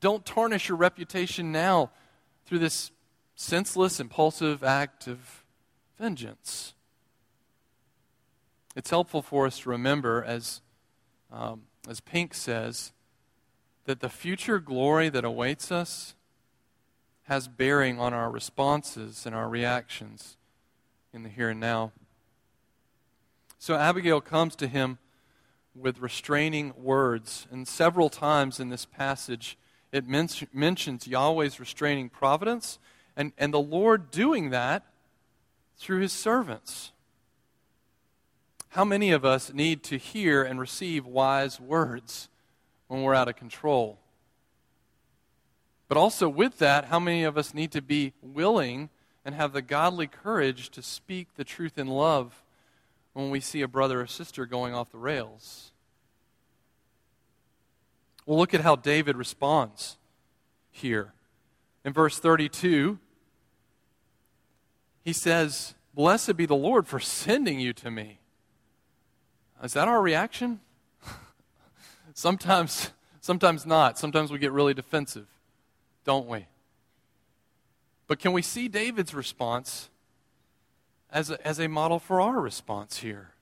don't 0.00 0.24
tarnish 0.24 0.68
your 0.68 0.78
reputation 0.78 1.52
now 1.52 1.90
through 2.46 2.58
this 2.58 2.90
senseless, 3.34 4.00
impulsive 4.00 4.62
act 4.62 5.06
of 5.06 5.44
vengeance. 5.98 6.74
It's 8.76 8.90
helpful 8.90 9.22
for 9.22 9.46
us 9.46 9.60
to 9.60 9.70
remember, 9.70 10.22
as, 10.22 10.60
um, 11.32 11.62
as 11.88 12.00
Pink 12.00 12.34
says, 12.34 12.92
that 13.84 14.00
the 14.00 14.08
future 14.08 14.58
glory 14.60 15.08
that 15.08 15.24
awaits 15.24 15.72
us 15.72 16.14
has 17.24 17.48
bearing 17.48 17.98
on 17.98 18.12
our 18.12 18.30
responses 18.30 19.26
and 19.26 19.34
our 19.34 19.48
reactions 19.48 20.36
in 21.12 21.22
the 21.22 21.28
here 21.28 21.50
and 21.50 21.60
now. 21.60 21.92
So 23.60 23.74
Abigail 23.74 24.22
comes 24.22 24.56
to 24.56 24.66
him 24.66 24.96
with 25.74 25.98
restraining 25.98 26.72
words, 26.78 27.46
and 27.50 27.68
several 27.68 28.08
times 28.08 28.58
in 28.58 28.70
this 28.70 28.86
passage 28.86 29.58
it 29.92 30.08
men- 30.08 30.30
mentions 30.50 31.06
Yahweh's 31.06 31.60
restraining 31.60 32.08
providence 32.08 32.78
and, 33.14 33.32
and 33.36 33.52
the 33.52 33.60
Lord 33.60 34.10
doing 34.10 34.48
that 34.48 34.86
through 35.76 36.00
his 36.00 36.10
servants. 36.10 36.92
How 38.70 38.84
many 38.86 39.10
of 39.10 39.26
us 39.26 39.52
need 39.52 39.82
to 39.84 39.98
hear 39.98 40.42
and 40.42 40.58
receive 40.58 41.04
wise 41.04 41.60
words 41.60 42.30
when 42.88 43.02
we're 43.02 43.14
out 43.14 43.28
of 43.28 43.36
control? 43.36 43.98
But 45.86 45.98
also, 45.98 46.30
with 46.30 46.56
that, 46.60 46.86
how 46.86 46.98
many 46.98 47.24
of 47.24 47.36
us 47.36 47.52
need 47.52 47.72
to 47.72 47.82
be 47.82 48.14
willing 48.22 48.88
and 49.22 49.34
have 49.34 49.52
the 49.52 49.60
godly 49.60 50.06
courage 50.06 50.70
to 50.70 50.80
speak 50.80 51.34
the 51.34 51.44
truth 51.44 51.76
in 51.76 51.88
love 51.88 52.42
when 53.12 53.30
we 53.30 53.40
see 53.40 53.62
a 53.62 53.68
brother 53.68 54.00
or 54.00 54.06
sister 54.06 54.46
going 54.46 54.74
off 54.74 54.90
the 54.90 54.98
rails? 54.98 55.72
Well, 58.26 58.38
look 58.38 58.54
at 58.54 58.60
how 58.60 58.76
David 58.76 59.16
responds 59.16 59.98
here. 60.70 61.12
In 61.84 61.92
verse 61.92 62.18
32, 62.18 62.98
he 65.02 65.12
says, 65.12 65.74
Blessed 65.94 66.36
be 66.36 66.46
the 66.46 66.54
Lord 66.54 66.86
for 66.86 67.00
sending 67.00 67.58
you 67.58 67.72
to 67.74 67.90
me. 67.90 68.20
Is 69.62 69.72
that 69.72 69.88
our 69.88 70.00
reaction? 70.00 70.60
sometimes, 72.14 72.92
sometimes 73.20 73.66
not. 73.66 73.98
Sometimes 73.98 74.30
we 74.30 74.38
get 74.38 74.52
really 74.52 74.74
defensive, 74.74 75.26
don't 76.04 76.28
we? 76.28 76.46
But 78.06 78.18
can 78.18 78.32
we 78.32 78.42
see 78.42 78.68
David's 78.68 79.14
response? 79.14 79.89
As 81.12 81.30
a, 81.30 81.46
as 81.46 81.58
a 81.58 81.68
model 81.68 81.98
for 81.98 82.20
our 82.20 82.40
response 82.40 82.98
here? 82.98 83.32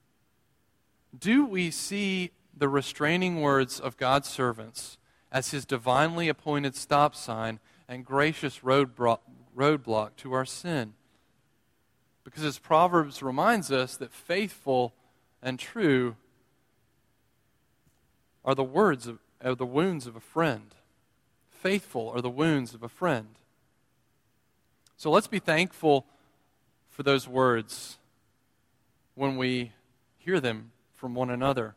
Do 1.18 1.46
we 1.46 1.70
see 1.70 2.30
the 2.56 2.68
restraining 2.68 3.40
words 3.40 3.80
of 3.80 3.96
God's 3.96 4.28
servants 4.28 4.98
as 5.30 5.50
his 5.50 5.64
divinely 5.64 6.28
appointed 6.28 6.75
stop 6.75 7.14
sign 7.14 7.60
and 7.88 8.04
gracious 8.04 8.60
roadblock, 8.60 9.20
roadblock 9.56 10.16
to 10.16 10.32
our 10.32 10.44
sin? 10.44 10.94
Because 12.25 12.44
as 12.44 12.58
Proverbs 12.58 13.22
reminds 13.22 13.72
us 13.72 13.96
that 13.96 14.12
faithful 14.12 14.92
and 15.42 15.58
true 15.58 16.16
are 18.44 18.54
the 18.54 18.64
words 18.64 19.06
of, 19.06 19.18
are 19.42 19.54
the 19.54 19.66
wounds 19.66 20.06
of 20.06 20.16
a 20.16 20.20
friend. 20.20 20.75
Faithful 21.50 22.10
are 22.10 22.20
the 22.20 22.30
wounds 22.30 22.75
of 22.75 22.82
a 22.82 22.88
friend. 22.88 23.28
So 24.96 25.10
let's 25.10 25.26
be 25.26 25.38
thankful 25.38 26.06
for 26.98 27.04
those 27.04 27.28
words 27.28 27.96
when 29.14 29.36
we 29.36 29.70
hear 30.16 30.40
them 30.40 30.72
from 30.94 31.14
one 31.14 31.30
another. 31.30 31.76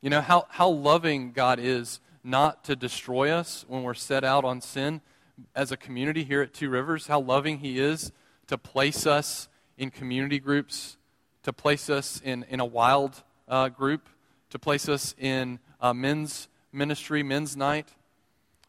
You 0.00 0.08
know 0.08 0.20
how, 0.20 0.46
how 0.48 0.68
loving 0.68 1.32
God 1.32 1.58
is 1.58 1.98
not 2.22 2.62
to 2.66 2.76
destroy 2.76 3.30
us 3.30 3.64
when 3.66 3.82
we're 3.82 3.92
set 3.92 4.22
out 4.22 4.44
on 4.44 4.60
sin 4.60 5.00
as 5.56 5.72
a 5.72 5.76
community 5.76 6.22
here 6.22 6.42
at 6.42 6.54
Two 6.54 6.70
Rivers, 6.70 7.08
how 7.08 7.18
loving 7.18 7.58
He 7.58 7.80
is 7.80 8.12
to 8.46 8.56
place 8.56 9.04
us 9.04 9.48
in 9.76 9.90
community 9.90 10.38
groups, 10.38 10.96
to 11.42 11.52
place 11.52 11.90
us 11.90 12.20
in, 12.24 12.44
in 12.48 12.60
a 12.60 12.64
wild 12.64 13.24
uh, 13.48 13.68
group, 13.68 14.08
to 14.50 14.60
place 14.60 14.88
us 14.88 15.12
in 15.18 15.58
a 15.80 15.92
men's 15.92 16.46
ministry, 16.70 17.24
men's 17.24 17.56
night, 17.56 17.88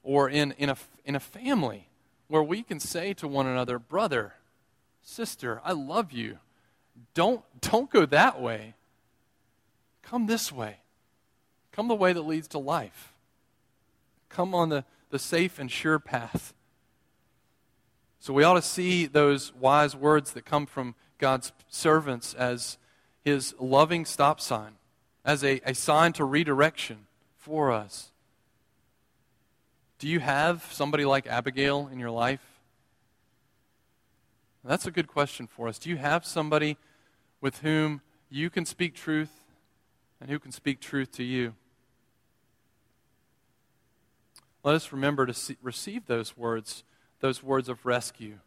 or 0.01 0.27
in, 0.27 0.53
in, 0.53 0.69
a, 0.69 0.77
in 1.05 1.13
a 1.13 1.19
family 1.19 1.87
where 2.29 2.41
we 2.41 2.63
can 2.63 2.79
say 2.79 3.13
to 3.13 3.27
one 3.27 3.45
another, 3.45 3.77
brother, 3.77 4.33
sister, 5.07 5.61
I 5.63 5.71
love 5.71 6.11
you. 6.11 6.37
Don't, 7.13 7.41
don't 7.61 7.89
go 7.89 8.05
that 8.05 8.41
way. 8.41 8.73
Come 10.03 10.27
this 10.27 10.51
way. 10.51 10.77
Come 11.71 11.87
the 11.87 11.95
way 11.95 12.13
that 12.13 12.21
leads 12.21 12.47
to 12.49 12.59
life. 12.59 13.13
Come 14.29 14.53
on 14.53 14.69
the, 14.69 14.83
the 15.09 15.19
safe 15.19 15.59
and 15.59 15.71
sure 15.71 15.99
path. 15.99 16.53
So 18.19 18.33
we 18.33 18.43
ought 18.43 18.55
to 18.55 18.61
see 18.61 19.05
those 19.05 19.53
wise 19.53 19.95
words 19.95 20.33
that 20.33 20.45
come 20.45 20.65
from 20.65 20.95
God's 21.17 21.51
servants 21.69 22.33
as 22.33 22.77
his 23.23 23.55
loving 23.59 24.05
stop 24.05 24.41
sign, 24.41 24.73
as 25.23 25.43
a, 25.43 25.61
a 25.65 25.73
sign 25.73 26.13
to 26.13 26.25
redirection 26.25 27.07
for 27.37 27.71
us. 27.71 28.11
Do 29.99 30.07
you 30.07 30.19
have 30.19 30.67
somebody 30.71 31.05
like 31.05 31.27
Abigail 31.27 31.89
in 31.91 31.99
your 31.99 32.11
life? 32.11 32.46
That's 34.67 34.85
a 34.85 34.91
good 34.91 35.07
question 35.07 35.47
for 35.47 35.69
us. 35.69 35.79
Do 35.79 35.89
you 35.89 35.95
have 35.95 36.25
somebody 36.25 36.75
with 37.39 37.59
whom 37.59 38.01
you 38.29 38.49
can 38.49 38.65
speak 38.65 38.95
truth 38.95 39.31
and 40.19 40.29
who 40.29 40.39
can 40.39 40.51
speak 40.51 40.81
truth 40.81 41.09
to 41.13 41.23
you? 41.23 41.53
Let 44.65 44.75
us 44.75 44.91
remember 44.91 45.25
to 45.25 45.33
see, 45.33 45.55
receive 45.61 46.07
those 46.07 46.35
words, 46.35 46.83
those 47.21 47.41
words 47.41 47.69
of 47.69 47.85
rescue. 47.85 48.39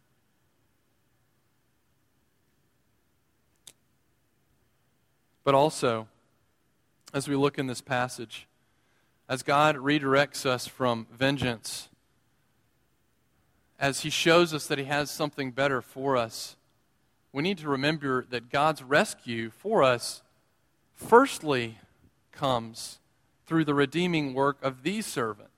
But 5.43 5.55
also, 5.55 6.07
as 7.15 7.29
we 7.29 7.35
look 7.35 7.59
in 7.59 7.67
this 7.67 7.81
passage, 7.81 8.47
as 9.27 9.43
God 9.43 9.77
redirects 9.77 10.45
us 10.45 10.67
from 10.67 11.07
vengeance, 11.11 11.89
as 13.81 14.01
He 14.01 14.11
shows 14.11 14.55
us 14.55 14.69
that 14.69 14.79
He 14.79 14.85
has 14.85 15.11
something 15.11 15.51
better 15.51 15.83
for 15.83 16.17
us, 16.17 16.57
we 17.33 17.43
need 17.43 17.59
to 17.59 17.69
remember 17.69 18.25
that 18.31 18.51
God's 18.51 18.83
rescue 18.83 19.51
for 19.51 19.83
us 19.83 20.23
firstly 20.93 21.79
comes 22.31 23.01
through 23.47 23.65
the 23.65 23.75
redeeming 23.75 24.35
work 24.35 24.59
of 24.63 24.83
the 24.85 25.03
servant. 25.03 25.49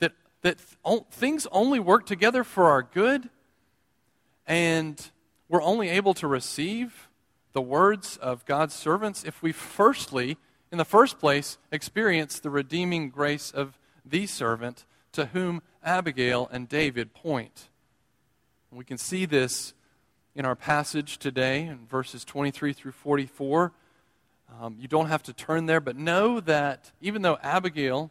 That, 0.00 0.12
that 0.42 0.60
things 1.10 1.46
only 1.52 1.80
work 1.80 2.04
together 2.04 2.44
for 2.44 2.68
our 2.68 2.82
good, 2.82 3.30
and 4.46 5.10
we're 5.48 5.62
only 5.62 5.88
able 5.88 6.12
to 6.14 6.26
receive 6.26 7.08
the 7.52 7.62
words 7.62 8.18
of 8.18 8.44
God's 8.44 8.74
servants 8.74 9.24
if 9.24 9.42
we 9.42 9.52
firstly 9.52 10.36
in 10.72 10.78
the 10.78 10.84
first 10.86 11.18
place, 11.18 11.58
experience 11.70 12.40
the 12.40 12.48
redeeming 12.48 13.10
grace 13.10 13.50
of 13.50 13.78
the 14.06 14.26
servant 14.26 14.86
to 15.12 15.26
whom 15.26 15.60
Abigail 15.84 16.48
and 16.52 16.68
David 16.68 17.14
point. 17.14 17.68
We 18.70 18.84
can 18.84 18.98
see 18.98 19.26
this 19.26 19.74
in 20.34 20.46
our 20.46 20.56
passage 20.56 21.18
today 21.18 21.66
in 21.66 21.86
verses 21.86 22.24
23 22.24 22.72
through 22.72 22.92
44. 22.92 23.72
Um, 24.60 24.76
you 24.78 24.88
don't 24.88 25.08
have 25.08 25.22
to 25.24 25.32
turn 25.32 25.66
there, 25.66 25.80
but 25.80 25.96
know 25.96 26.40
that 26.40 26.92
even 27.00 27.22
though 27.22 27.38
Abigail 27.42 28.10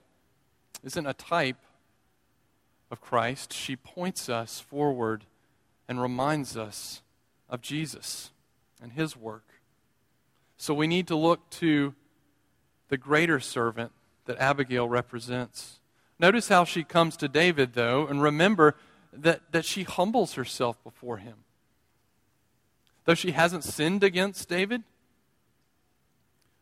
isn't 0.83 1.05
a 1.05 1.13
type 1.13 1.57
of 2.91 3.01
Christ, 3.01 3.53
she 3.53 3.75
points 3.75 4.29
us 4.29 4.59
forward 4.59 5.25
and 5.87 6.01
reminds 6.01 6.55
us 6.55 7.01
of 7.49 7.61
Jesus 7.61 8.31
and 8.81 8.93
his 8.93 9.17
work. 9.17 9.45
So 10.57 10.73
we 10.73 10.87
need 10.87 11.07
to 11.07 11.15
look 11.15 11.49
to 11.51 11.95
the 12.89 12.97
greater 12.97 13.39
servant 13.39 13.91
that 14.25 14.37
Abigail 14.37 14.87
represents. 14.87 15.80
Notice 16.21 16.49
how 16.49 16.65
she 16.65 16.83
comes 16.83 17.17
to 17.17 17.27
David, 17.27 17.73
though, 17.73 18.05
and 18.05 18.21
remember 18.21 18.75
that, 19.11 19.51
that 19.51 19.65
she 19.65 19.81
humbles 19.81 20.35
herself 20.35 20.81
before 20.83 21.17
him. 21.17 21.37
Though 23.05 23.15
she 23.15 23.31
hasn't 23.31 23.63
sinned 23.63 24.03
against 24.03 24.47
David, 24.47 24.83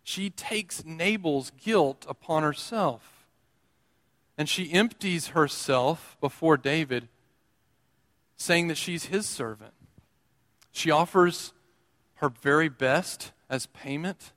she 0.02 0.30
takes 0.30 0.86
Nabal's 0.86 1.52
guilt 1.52 2.06
upon 2.08 2.42
herself. 2.42 3.28
And 4.38 4.48
she 4.48 4.72
empties 4.72 5.28
herself 5.30 6.16
before 6.22 6.56
David, 6.56 7.10
saying 8.38 8.70
that 8.70 8.78
she's 8.78 9.08
his 9.08 9.26
servant. 9.26 9.74
She 10.72 10.90
offers 10.90 11.52
her 12.16 12.30
very 12.30 12.70
best 12.70 13.34
as 13.50 13.66
payment 13.66 14.32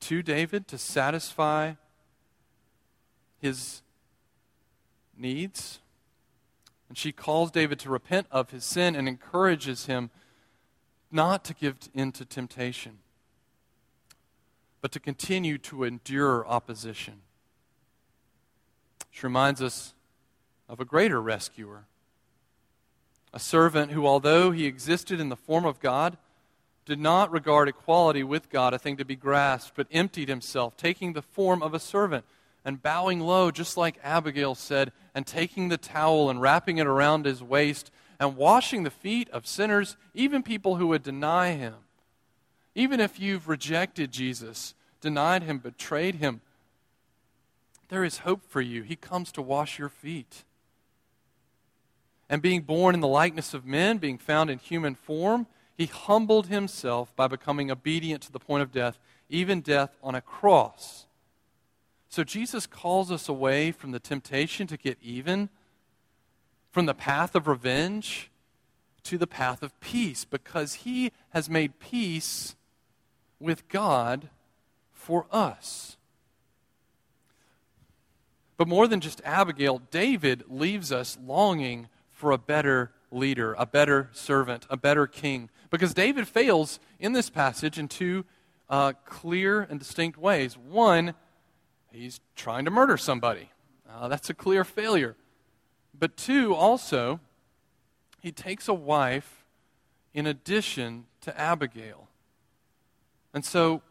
to 0.00 0.24
David 0.24 0.66
to 0.66 0.76
satisfy 0.76 1.74
his 3.38 3.82
needs. 5.22 5.80
And 6.88 6.98
she 6.98 7.12
calls 7.12 7.50
David 7.50 7.78
to 7.78 7.88
repent 7.88 8.26
of 8.30 8.50
his 8.50 8.64
sin 8.64 8.94
and 8.94 9.08
encourages 9.08 9.86
him 9.86 10.10
not 11.10 11.44
to 11.44 11.54
give 11.54 11.76
in 11.94 12.12
to 12.12 12.26
temptation, 12.26 12.98
but 14.82 14.92
to 14.92 15.00
continue 15.00 15.56
to 15.58 15.84
endure 15.84 16.46
opposition. 16.46 17.22
She 19.10 19.24
reminds 19.24 19.62
us 19.62 19.94
of 20.68 20.80
a 20.80 20.84
greater 20.84 21.20
rescuer, 21.20 21.84
a 23.32 23.38
servant 23.38 23.92
who, 23.92 24.06
although 24.06 24.50
he 24.50 24.66
existed 24.66 25.20
in 25.20 25.28
the 25.28 25.36
form 25.36 25.64
of 25.64 25.80
God, 25.80 26.18
did 26.84 26.98
not 26.98 27.30
regard 27.30 27.68
equality 27.68 28.22
with 28.22 28.50
God 28.50 28.74
a 28.74 28.78
thing 28.78 28.96
to 28.96 29.04
be 29.04 29.16
grasped, 29.16 29.76
but 29.76 29.86
emptied 29.92 30.28
himself, 30.28 30.76
taking 30.76 31.12
the 31.12 31.22
form 31.22 31.62
of 31.62 31.74
a 31.74 31.78
servant 31.78 32.24
and 32.64 32.82
bowing 32.82 33.20
low, 33.20 33.50
just 33.50 33.76
like 33.76 33.98
Abigail 34.02 34.54
said, 34.54 34.92
and 35.14 35.26
taking 35.26 35.68
the 35.68 35.76
towel 35.76 36.30
and 36.30 36.40
wrapping 36.40 36.78
it 36.78 36.86
around 36.86 37.24
his 37.24 37.42
waist 37.42 37.90
and 38.20 38.36
washing 38.36 38.84
the 38.84 38.90
feet 38.90 39.28
of 39.30 39.46
sinners, 39.46 39.96
even 40.14 40.42
people 40.42 40.76
who 40.76 40.86
would 40.88 41.02
deny 41.02 41.52
him. 41.52 41.74
Even 42.74 43.00
if 43.00 43.18
you've 43.18 43.48
rejected 43.48 44.12
Jesus, 44.12 44.74
denied 45.00 45.42
him, 45.42 45.58
betrayed 45.58 46.16
him, 46.16 46.40
there 47.88 48.04
is 48.04 48.18
hope 48.18 48.42
for 48.48 48.62
you. 48.62 48.82
He 48.82 48.96
comes 48.96 49.32
to 49.32 49.42
wash 49.42 49.78
your 49.78 49.90
feet. 49.90 50.44
And 52.30 52.40
being 52.40 52.62
born 52.62 52.94
in 52.94 53.00
the 53.00 53.08
likeness 53.08 53.52
of 53.52 53.66
men, 53.66 53.98
being 53.98 54.16
found 54.16 54.48
in 54.48 54.58
human 54.58 54.94
form, 54.94 55.46
he 55.76 55.84
humbled 55.84 56.46
himself 56.46 57.14
by 57.16 57.26
becoming 57.26 57.70
obedient 57.70 58.22
to 58.22 58.32
the 58.32 58.38
point 58.38 58.62
of 58.62 58.72
death, 58.72 58.98
even 59.28 59.60
death 59.60 59.90
on 60.02 60.14
a 60.14 60.22
cross. 60.22 61.04
So 62.12 62.24
Jesus 62.24 62.66
calls 62.66 63.10
us 63.10 63.26
away 63.26 63.72
from 63.72 63.92
the 63.92 63.98
temptation 63.98 64.66
to 64.66 64.76
get 64.76 64.98
even, 65.00 65.48
from 66.70 66.84
the 66.84 66.92
path 66.92 67.34
of 67.34 67.48
revenge 67.48 68.30
to 69.04 69.16
the 69.16 69.26
path 69.26 69.62
of 69.62 69.80
peace, 69.80 70.26
because 70.26 70.74
he 70.74 71.10
has 71.30 71.48
made 71.48 71.80
peace 71.80 72.54
with 73.40 73.66
God 73.70 74.28
for 74.92 75.24
us. 75.32 75.96
But 78.58 78.68
more 78.68 78.86
than 78.86 79.00
just 79.00 79.22
Abigail, 79.24 79.80
David 79.90 80.44
leaves 80.50 80.92
us 80.92 81.16
longing 81.24 81.88
for 82.10 82.30
a 82.30 82.36
better 82.36 82.92
leader, 83.10 83.54
a 83.54 83.64
better 83.64 84.10
servant, 84.12 84.66
a 84.68 84.76
better 84.76 85.06
king. 85.06 85.48
Because 85.70 85.94
David 85.94 86.28
fails 86.28 86.78
in 87.00 87.14
this 87.14 87.30
passage 87.30 87.78
in 87.78 87.88
two 87.88 88.26
uh, 88.68 88.92
clear 89.06 89.62
and 89.62 89.78
distinct 89.78 90.18
ways. 90.18 90.58
One, 90.58 91.14
he's 91.92 92.20
trying 92.34 92.64
to 92.64 92.70
murder 92.70 92.96
somebody. 92.96 93.50
Uh, 93.88 94.08
that's 94.08 94.30
a 94.30 94.34
clear 94.34 94.64
failure. 94.64 95.16
But 95.98 96.16
two, 96.16 96.54
also, 96.54 97.20
he 98.20 98.32
takes 98.32 98.68
a 98.68 98.74
wife 98.74 99.44
in 100.14 100.26
addition 100.26 101.06
to 101.20 101.38
Abigail. 101.38 102.08
And 103.34 103.44
so 103.44 103.82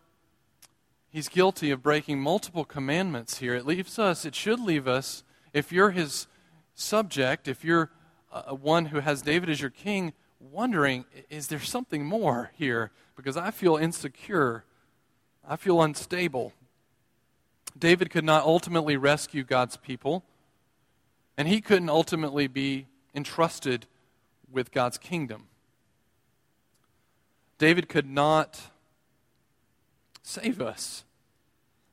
he's 1.09 1.27
guilty 1.27 1.71
of 1.71 1.81
breaking 1.81 2.19
multiple 2.19 2.65
commandments 2.65 3.39
here. 3.39 3.55
It 3.55 3.65
leaves 3.65 3.99
us, 3.99 4.25
it 4.25 4.35
should 4.35 4.59
leave 4.59 4.87
us, 4.87 5.23
if 5.53 5.71
you're 5.71 5.91
his 5.91 6.27
subject, 6.73 7.47
if 7.47 7.63
you're 7.63 7.91
uh, 8.31 8.53
one 8.55 8.85
who 8.85 8.99
has 8.99 9.21
David 9.21 9.49
as 9.49 9.61
your 9.61 9.69
king, 9.69 10.13
wondering, 10.39 11.05
is 11.29 11.47
there 11.47 11.59
something 11.59 12.05
more 12.05 12.51
here? 12.55 12.91
Because 13.15 13.37
I 13.37 13.51
feel 13.51 13.75
insecure. 13.75 14.63
I 15.47 15.55
feel 15.55 15.81
unstable. 15.81 16.53
David 17.77 18.09
could 18.09 18.23
not 18.23 18.43
ultimately 18.43 18.97
rescue 18.97 19.43
God's 19.43 19.77
people, 19.77 20.23
and 21.37 21.47
he 21.47 21.61
couldn't 21.61 21.89
ultimately 21.89 22.47
be 22.47 22.87
entrusted 23.15 23.87
with 24.51 24.71
God's 24.71 24.97
kingdom. 24.97 25.47
David 27.57 27.87
could 27.89 28.09
not 28.09 28.59
save 30.23 30.61
us. 30.61 31.03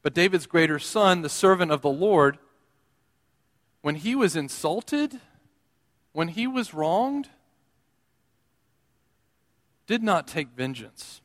But 0.02 0.14
David's 0.14 0.46
greater 0.46 0.78
son, 0.78 1.22
the 1.22 1.28
servant 1.28 1.70
of 1.70 1.82
the 1.82 1.90
Lord, 1.90 2.38
when 3.82 3.96
he 3.96 4.14
was 4.14 4.36
insulted, 4.36 5.20
when 6.12 6.28
he 6.28 6.46
was 6.46 6.74
wronged, 6.74 7.28
did 9.86 10.02
not 10.02 10.26
take 10.26 10.48
vengeance. 10.48 11.20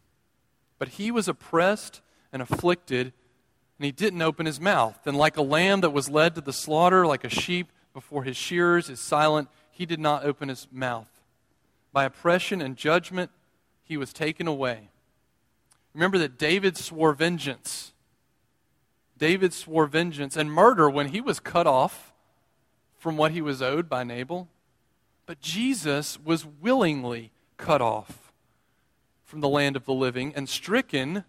But 0.80 0.90
he 0.90 1.12
was 1.12 1.28
oppressed 1.28 2.02
and 2.32 2.42
afflicted, 2.42 3.14
and 3.78 3.86
he 3.86 3.92
didn't 3.92 4.22
open 4.22 4.46
his 4.46 4.60
mouth. 4.60 5.00
And 5.06 5.18
like 5.18 5.38
a 5.38 5.42
lamb 5.42 5.82
that 5.82 5.92
was 5.92 6.10
led 6.10 6.36
to 6.36 6.42
the 6.42 6.54
slaughter, 6.54 7.06
like 7.06 7.24
a 7.24 7.30
sheep 7.30 7.72
before 7.94 8.24
his 8.24 8.38
shearers 8.38 8.90
is 8.90 9.00
silent, 9.00 9.50
he 9.72 9.86
did 9.86 10.00
not 10.00 10.24
open 10.24 10.50
his 10.50 10.68
mouth. 10.72 11.10
By 11.92 12.06
oppression 12.06 12.62
and 12.62 12.76
judgment, 12.76 13.32
he 13.84 13.98
was 13.98 14.14
taken 14.14 14.48
away. 14.48 14.90
Remember 15.94 16.18
that 16.18 16.38
David 16.38 16.78
swore 16.78 17.14
vengeance. 17.14 17.94
David 19.18 19.54
swore 19.54 19.86
vengeance 19.86 20.36
and 20.36 20.52
murder 20.52 20.90
when 20.90 21.10
he 21.10 21.22
was 21.22 21.40
cut 21.40 21.68
off 21.68 22.14
from 22.98 23.18
what 23.18 23.32
he 23.32 23.42
was 23.42 23.62
owed 23.62 23.90
by 23.90 24.04
Nabal. 24.04 24.48
But 25.26 25.40
Jesus 25.40 26.20
was 26.20 26.46
willingly 26.46 27.32
cut 27.58 27.82
off 27.82 28.32
from 29.24 29.42
the 29.42 29.50
land 29.50 29.76
of 29.76 29.86
the 29.86 29.94
living 29.94 30.34
and 30.36 30.50
stricken 30.50 31.24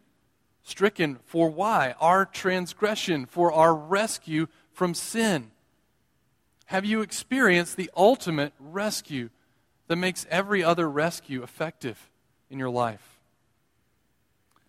stricken 0.64 1.18
for 1.24 1.48
why? 1.48 1.94
Our 2.00 2.24
transgression, 2.24 3.26
for 3.26 3.52
our 3.52 3.74
rescue 3.74 4.48
from 4.72 4.94
sin. 4.94 5.52
Have 6.66 6.84
you 6.84 7.02
experienced 7.02 7.76
the 7.76 7.90
ultimate 7.96 8.52
rescue 8.58 9.28
that 9.86 9.96
makes 9.96 10.26
every 10.30 10.64
other 10.64 10.90
rescue 10.90 11.42
effective 11.42 12.10
in 12.50 12.58
your 12.58 12.70
life? 12.70 13.20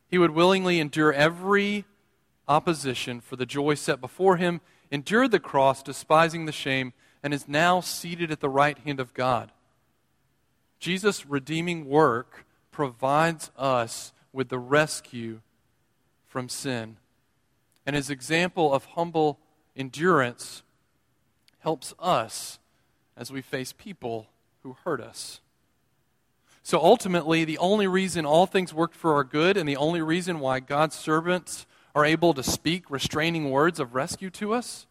He 0.08 0.18
would 0.18 0.32
willingly 0.32 0.80
endure 0.80 1.14
every 1.14 1.86
opposition 2.48 3.22
for 3.22 3.38
the 3.38 3.46
joy 3.46 3.74
set 3.74 4.00
before 4.00 4.38
him, 4.38 4.62
endured 4.92 5.32
the 5.32 5.40
cross, 5.40 5.82
despising 5.82 6.46
the 6.46 6.52
shame, 6.52 6.94
and 7.24 7.34
is 7.34 7.48
now 7.48 7.80
seated 7.80 8.30
at 8.30 8.40
the 8.40 8.50
right 8.50 8.78
hand 8.80 9.00
of 9.00 9.14
God. 9.14 9.52
Jesus' 10.80 11.26
redeeming 11.26 11.86
work 11.86 12.46
provides 12.72 13.50
us 13.58 14.14
with 14.32 14.50
the 14.50 14.60
rescue 14.60 15.40
from 16.36 16.50
sin. 16.50 16.98
And 17.86 17.96
his 17.96 18.10
example 18.10 18.74
of 18.74 18.84
humble 18.84 19.40
endurance 19.74 20.64
helps 21.60 21.94
us 21.98 22.60
as 23.16 23.32
we 23.32 23.42
face 23.42 23.72
people 23.72 24.28
who 24.62 24.76
hurt 24.84 25.00
us. 25.00 25.40
So 26.62 26.78
ultimately, 26.78 27.46
the 27.46 27.58
only 27.60 27.88
reason 27.88 28.26
all 28.26 28.48
things 28.48 28.74
work 28.74 28.94
for 28.94 29.14
our 29.14 29.24
good 29.24 29.56
and 29.56 29.66
the 29.66 29.78
only 29.78 30.02
reason 30.02 30.42
why 30.42 30.60
God's 30.60 30.98
servants 30.98 31.66
are 31.96 32.04
able 32.04 32.34
to 32.34 32.44
speak 32.44 32.92
restraining 32.92 33.50
words 33.50 33.80
of 33.80 33.96
rescue 33.96 34.30
to 34.32 34.54
us 34.54 34.88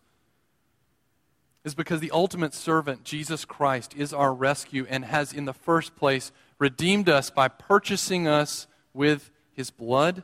is 1.63 1.75
because 1.75 2.01
the 2.01 2.11
ultimate 2.11 2.55
servant, 2.55 3.05
Jesus 3.05 3.45
Christ, 3.45 3.95
is 3.95 4.15
our 4.15 4.33
rescue 4.33 4.87
and 4.89 5.05
has, 5.05 5.35
in 5.35 5.45
the 5.45 5.53
first 5.53 5.95
place, 5.95 6.33
redeemed 6.59 7.11
us 7.11 7.29
by 7.29 7.49
purchasing 7.49 8.27
us 8.27 8.67
with 8.95 9.31
his 9.53 9.71
blood 9.71 10.23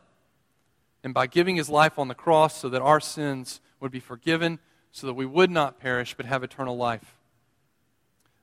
and 1.03 1.15
by 1.15 1.27
giving 1.27 1.57
his 1.57 1.69
life 1.69 1.99
on 1.99 2.09
the 2.09 2.15
cross 2.15 2.57
so 2.61 2.69
that 2.69 2.83
our 2.83 3.01
sins 3.01 3.61
would 3.81 3.91
be 3.91 4.01
forgiven, 4.01 4.59
so 4.93 5.07
that 5.07 5.15
we 5.15 5.27
would 5.27 5.51
not 5.51 5.81
perish 5.81 6.15
but 6.15 6.27
have 6.27 6.43
eternal 6.43 6.77
life. 6.77 7.17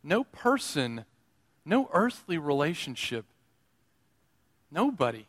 No 0.04 0.24
person 0.24 1.06
no 1.68 1.90
earthly 1.92 2.38
relationship. 2.38 3.26
Nobody, 4.72 5.28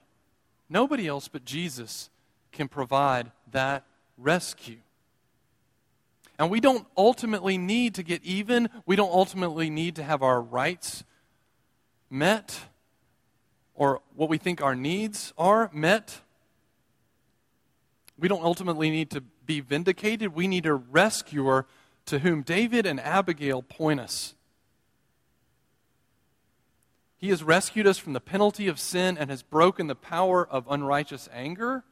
nobody 0.69 1.07
else 1.09 1.29
but 1.29 1.45
Jesus 1.45 2.11
can 2.53 2.69
provide 2.69 3.33
that 3.51 3.85
rescue. 4.17 4.79
And 6.39 6.51
we 6.51 6.61
don't 6.61 6.87
ultimately 6.97 7.59
need 7.59 7.97
to 7.97 8.05
get 8.05 8.23
even. 8.23 8.71
We 8.87 8.95
don't 8.95 9.13
ultimately 9.13 9.69
need 9.69 9.97
to 9.97 10.05
have 10.05 10.23
our 10.23 10.41
rights 10.41 11.03
met 12.09 12.61
or 13.75 14.01
what 14.15 14.29
we 14.29 14.39
think 14.39 14.63
our 14.63 14.77
needs 14.77 15.33
are 15.37 15.71
met. 15.73 16.21
We 18.19 18.29
don't 18.29 18.43
ultimately 18.43 18.91
need 18.91 19.11
to 19.11 19.21
be 19.21 19.61
vindicated. 19.61 20.35
We 20.35 20.49
need 20.49 20.67
a 20.67 20.75
rescuer 20.75 21.67
to 22.07 22.19
whom 22.21 22.43
David 22.43 22.87
and 22.87 22.99
Abigail 23.01 23.63
point 23.63 24.01
us. 24.01 24.35
He 27.19 27.31
has 27.31 27.43
rescued 27.43 27.87
us 27.87 27.99
from 27.99 28.13
the 28.13 28.21
penalty 28.21 28.69
of 28.69 28.79
sin 28.79 29.19
and 29.19 29.29
has 29.31 29.43
broken 29.43 29.89
the 29.89 29.95
power 29.95 30.47
of 30.47 30.67
unrighteous 30.71 31.29
anger. 31.33 31.85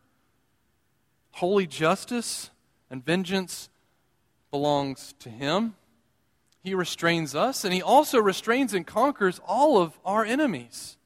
Holy 1.33 1.67
justice 1.67 2.51
and 2.91 3.05
vengeance 3.05 3.69
belongs 4.51 5.15
to 5.19 5.29
Him. 5.29 5.75
He 6.63 6.75
restrains 6.75 7.35
us, 7.35 7.65
and 7.65 7.75
He 7.75 7.83
also 7.83 8.19
restrains 8.19 8.73
and 8.73 8.87
conquers 8.87 9.41
all 9.45 9.79
of 9.79 9.99
our 10.05 10.25
enemies. 10.25 10.97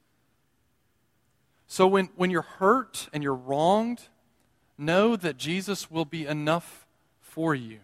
So 1.66 1.87
when, 1.87 2.11
when 2.16 2.30
you're 2.30 2.42
hurt 2.42 3.09
and 3.12 3.22
you're 3.22 3.35
wronged, 3.35 4.09
know 4.81 5.14
that 5.16 5.37
Jesus 5.37 5.90
will 5.90 6.05
be 6.05 6.27
enough 6.27 6.87
for 7.21 7.55
you 7.55 7.79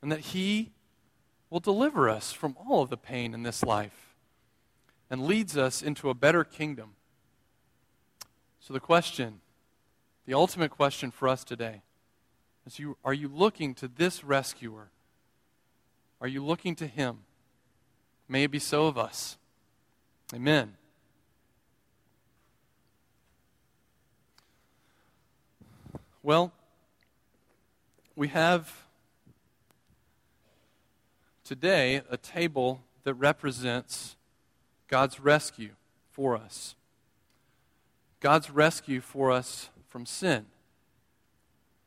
and 0.00 0.10
that 0.12 0.20
He 0.20 0.70
will 1.50 1.60
deliver 1.60 2.08
us 2.08 2.32
from 2.32 2.56
all 2.66 2.82
of 2.82 2.90
the 2.90 2.96
pain 2.96 3.34
in 3.34 3.42
this 3.42 3.62
life 3.62 4.14
and 5.10 5.26
leads 5.26 5.56
us 5.56 5.82
into 5.82 6.10
a 6.10 6.14
better 6.14 6.44
kingdom. 6.44 6.94
So, 8.60 8.72
the 8.72 8.80
question, 8.80 9.40
the 10.26 10.34
ultimate 10.34 10.70
question 10.70 11.10
for 11.10 11.28
us 11.28 11.42
today 11.42 11.82
is 12.66 12.78
you, 12.78 12.96
are 13.04 13.14
you 13.14 13.28
looking 13.28 13.74
to 13.76 13.88
this 13.88 14.22
rescuer? 14.22 14.90
Are 16.20 16.28
you 16.28 16.44
looking 16.44 16.74
to 16.76 16.86
him? 16.86 17.20
May 18.28 18.44
it 18.44 18.50
be 18.50 18.58
so 18.58 18.86
of 18.86 18.98
us. 18.98 19.38
Amen. 20.34 20.77
Well, 26.28 26.52
we 28.14 28.28
have 28.28 28.84
today 31.42 32.02
a 32.10 32.18
table 32.18 32.82
that 33.04 33.14
represents 33.14 34.14
God's 34.88 35.20
rescue 35.20 35.70
for 36.12 36.36
us. 36.36 36.74
God's 38.20 38.50
rescue 38.50 39.00
for 39.00 39.32
us 39.32 39.70
from 39.88 40.04
sin. 40.04 40.44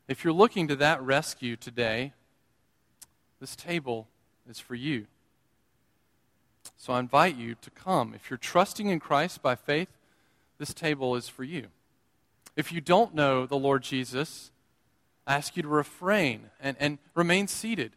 If 0.08 0.24
you're 0.24 0.34
looking 0.34 0.68
to 0.70 0.76
that 0.76 1.04
rescue 1.04 1.56
today, 1.56 2.14
this 3.40 3.56
table 3.56 4.08
is 4.50 4.60
for 4.60 4.74
you. 4.74 5.06
So 6.78 6.94
I 6.94 7.00
invite 7.00 7.38
you 7.38 7.54
to 7.62 7.70
come. 7.70 8.16
If 8.16 8.32
you're 8.32 8.38
trusting 8.38 8.88
in 8.88 9.00
Christ 9.00 9.44
by 9.44 9.54
faith, 9.54 9.90
this 10.58 10.74
table 10.74 11.16
is 11.16 11.30
for 11.30 11.44
you. 11.44 11.68
If 12.56 12.72
you 12.72 12.82
don't 12.82 13.16
know 13.16 13.46
the 13.46 13.58
Lord 13.58 13.84
Jesus, 13.84 14.52
I 15.26 15.36
ask 15.36 15.56
you 15.56 15.64
to 15.64 15.70
refrain 15.70 16.50
and, 16.60 16.76
and 16.80 16.98
remain 17.16 17.48
seated 17.48 17.94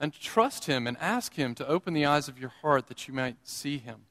and 0.00 0.12
trust 0.12 0.66
Him 0.66 0.86
and 0.86 0.96
ask 1.00 1.34
Him 1.34 1.54
to 1.56 1.66
open 1.66 1.94
the 1.94 2.06
eyes 2.06 2.28
of 2.28 2.38
your 2.38 2.52
heart 2.62 2.86
that 2.88 3.08
you 3.08 3.14
might 3.14 3.36
see 3.44 3.78
Him. 3.78 4.02